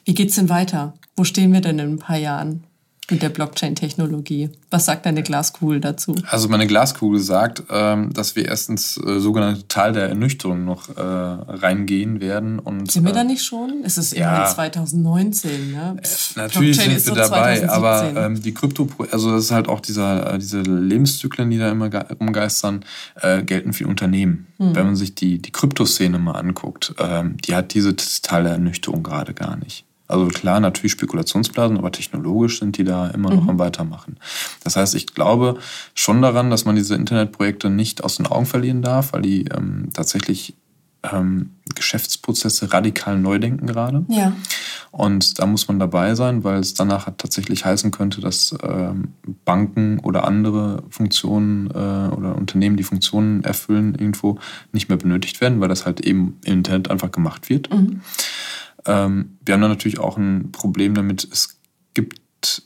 [0.03, 0.93] Wie geht's denn weiter?
[1.15, 2.65] Wo stehen wir denn in ein paar Jahren
[3.11, 4.49] mit der Blockchain-Technologie?
[4.69, 6.15] Was sagt deine Glaskugel dazu?
[6.27, 11.01] Also meine Glaskugel sagt, ähm, dass wir erstens äh, sogenannte Tal der Ernüchterung noch äh,
[11.01, 12.59] reingehen werden.
[12.59, 13.81] Und, Sind wir äh, da nicht schon?
[13.83, 14.35] Es ist ja.
[14.35, 15.97] immerhin 2019, ne?
[16.03, 17.69] Pff, Natürlich Blockchain sind wir so dabei, 2017.
[17.69, 21.71] aber ähm, die Krypto, also das ist halt auch dieser, äh, diese Lebenszyklen, die da
[21.71, 22.85] immer ge- rumgeistern,
[23.21, 24.47] äh, gelten für Unternehmen.
[24.57, 24.75] Hm.
[24.75, 29.03] Wenn man sich die, die Kryptoszene mal anguckt, ähm, die hat diese Teil der Ernüchterung
[29.03, 29.85] gerade gar nicht.
[30.09, 34.17] Also klar, natürlich Spekulationsblasen, aber technologisch sind die da immer noch am Weitermachen.
[34.63, 35.59] Das heißt, ich glaube
[35.93, 39.89] schon daran, dass man diese Internetprojekte nicht aus den Augen verlieren darf, weil die ähm,
[39.93, 40.55] tatsächlich
[41.03, 44.03] ähm, Geschäftsprozesse radikal neu denken gerade.
[44.09, 44.33] Ja.
[44.91, 49.13] Und da muss man dabei sein, weil es danach tatsächlich heißen könnte, dass ähm,
[49.45, 54.39] Banken oder andere Funktionen äh, oder Unternehmen, die Funktionen erfüllen, irgendwo
[54.71, 57.71] nicht mehr benötigt werden, weil das halt eben im Internet einfach gemacht wird.
[57.71, 58.01] Mhm.
[58.85, 61.59] Ähm, wir haben dann natürlich auch ein Problem damit, es
[61.93, 62.21] gibt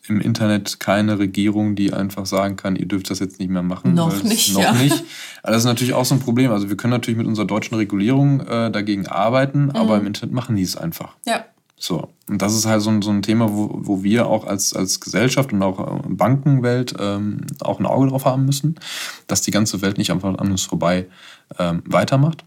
[0.07, 3.93] im Internet keine Regierung, die einfach sagen kann, ihr dürft das jetzt nicht mehr machen.
[3.93, 4.53] Noch nicht.
[4.53, 4.73] Noch ja.
[4.73, 5.03] nicht.
[5.41, 6.51] Also das ist natürlich auch so ein Problem.
[6.51, 10.55] Also wir können natürlich mit unserer deutschen Regulierung äh, dagegen arbeiten, aber im Internet machen
[10.55, 11.15] die es einfach.
[11.25, 11.45] Ja.
[11.75, 12.13] So.
[12.29, 15.01] Und das ist halt so ein, so ein Thema, wo, wo wir auch als, als
[15.01, 18.75] Gesellschaft und auch äh, Bankenwelt ähm, auch ein Auge drauf haben müssen,
[19.27, 21.07] dass die ganze Welt nicht einfach an uns vorbei
[21.59, 22.45] ähm, weitermacht.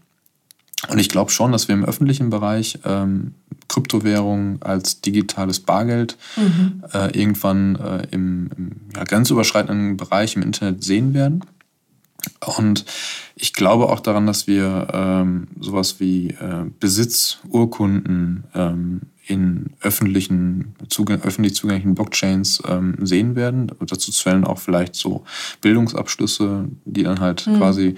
[0.89, 3.33] Und ich glaube schon, dass wir im öffentlichen Bereich ähm,
[3.67, 6.83] Kryptowährungen als digitales Bargeld Mhm.
[6.93, 11.43] äh, irgendwann äh, im, im ja, grenzüberschreitenden Bereich im Internet sehen werden.
[12.45, 12.85] Und
[13.35, 20.75] ich glaube auch daran, dass wir ähm, sowas wie äh, Besitz, Urkunden ähm, in öffentlichen,
[20.89, 23.71] zugang öffentlich zugänglichen Blockchains ähm, sehen werden.
[23.79, 25.23] Dazu zählen auch vielleicht so
[25.61, 27.95] Bildungsabschlüsse, die dann halt quasi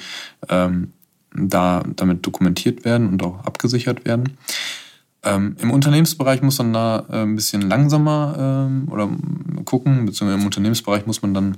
[0.50, 0.94] ähm,
[1.34, 4.38] da damit dokumentiert werden und auch abgesichert werden.
[5.24, 9.10] Ähm, Im Unternehmensbereich muss man da äh, ein bisschen langsamer ähm, oder
[9.66, 11.58] gucken, beziehungsweise im Unternehmensbereich muss man dann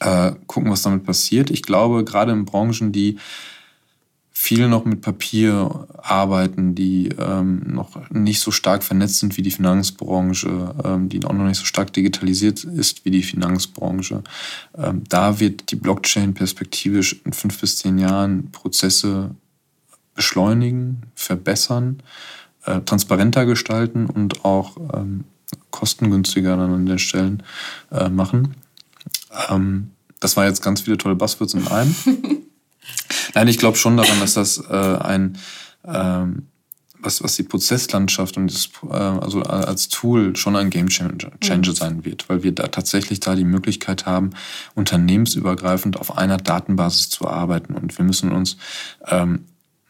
[0.00, 1.50] äh, gucken, was damit passiert.
[1.50, 3.18] Ich glaube, gerade in Branchen, die
[4.44, 9.50] viel noch mit Papier arbeiten, die ähm, noch nicht so stark vernetzt sind wie die
[9.50, 14.22] Finanzbranche, ähm, die auch noch nicht so stark digitalisiert ist wie die Finanzbranche.
[14.76, 19.30] Ähm, da wird die Blockchain perspektivisch in fünf bis zehn Jahren Prozesse
[20.14, 22.02] beschleunigen, verbessern,
[22.66, 25.24] äh, transparenter gestalten und auch ähm,
[25.70, 27.42] kostengünstiger an den Stellen
[27.90, 28.56] äh, machen.
[29.48, 31.94] Ähm, das war jetzt ganz viele tolle Buzzwords in einem.
[33.34, 35.38] Nein, ich glaube schon daran, dass das äh, ein,
[35.84, 36.46] ähm,
[36.98, 41.74] was, was die Prozesslandschaft und das, äh, also als Tool schon ein Game Changer, Changer
[41.74, 44.30] sein wird, weil wir da tatsächlich da die Möglichkeit haben,
[44.74, 47.74] unternehmensübergreifend auf einer Datenbasis zu arbeiten.
[47.74, 48.56] Und wir müssen uns
[49.06, 49.46] ähm,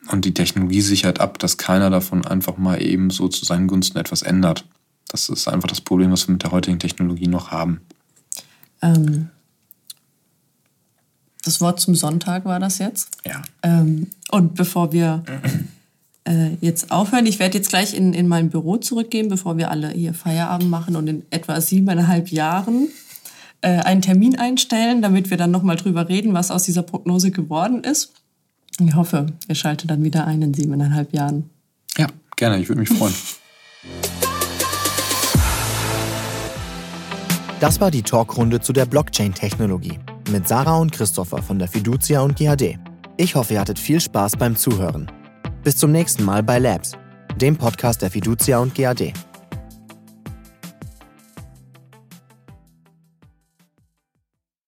[0.08, 3.98] und die Technologie sichert ab, dass keiner davon einfach mal eben so zu seinen Gunsten
[3.98, 4.66] etwas ändert.
[5.08, 7.80] Das ist einfach das Problem, was wir mit der heutigen Technologie noch haben.
[8.82, 9.30] Ähm,
[11.44, 13.18] das Wort zum Sonntag war das jetzt.
[13.26, 13.42] Ja.
[13.62, 15.22] Ähm, und bevor wir
[16.24, 19.90] äh, jetzt aufhören, ich werde jetzt gleich in, in mein Büro zurückgehen, bevor wir alle
[19.90, 22.88] hier Feierabend machen und in etwa siebeneinhalb Jahren
[23.60, 27.84] äh, einen Termin einstellen, damit wir dann nochmal drüber reden, was aus dieser Prognose geworden
[27.84, 28.12] ist.
[28.80, 31.50] Ich hoffe, ihr schaltet dann wieder ein in siebeneinhalb Jahren.
[31.96, 32.60] Ja, gerne.
[32.60, 33.14] Ich würde mich freuen.
[37.60, 39.98] Das war die Talkrunde zu der Blockchain-Technologie
[40.30, 42.78] mit Sarah und Christopher von der Fiducia und GHD.
[43.16, 45.10] Ich hoffe, ihr hattet viel Spaß beim Zuhören.
[45.62, 46.92] Bis zum nächsten Mal bei Labs,
[47.36, 49.12] dem Podcast der Fiducia und GHD.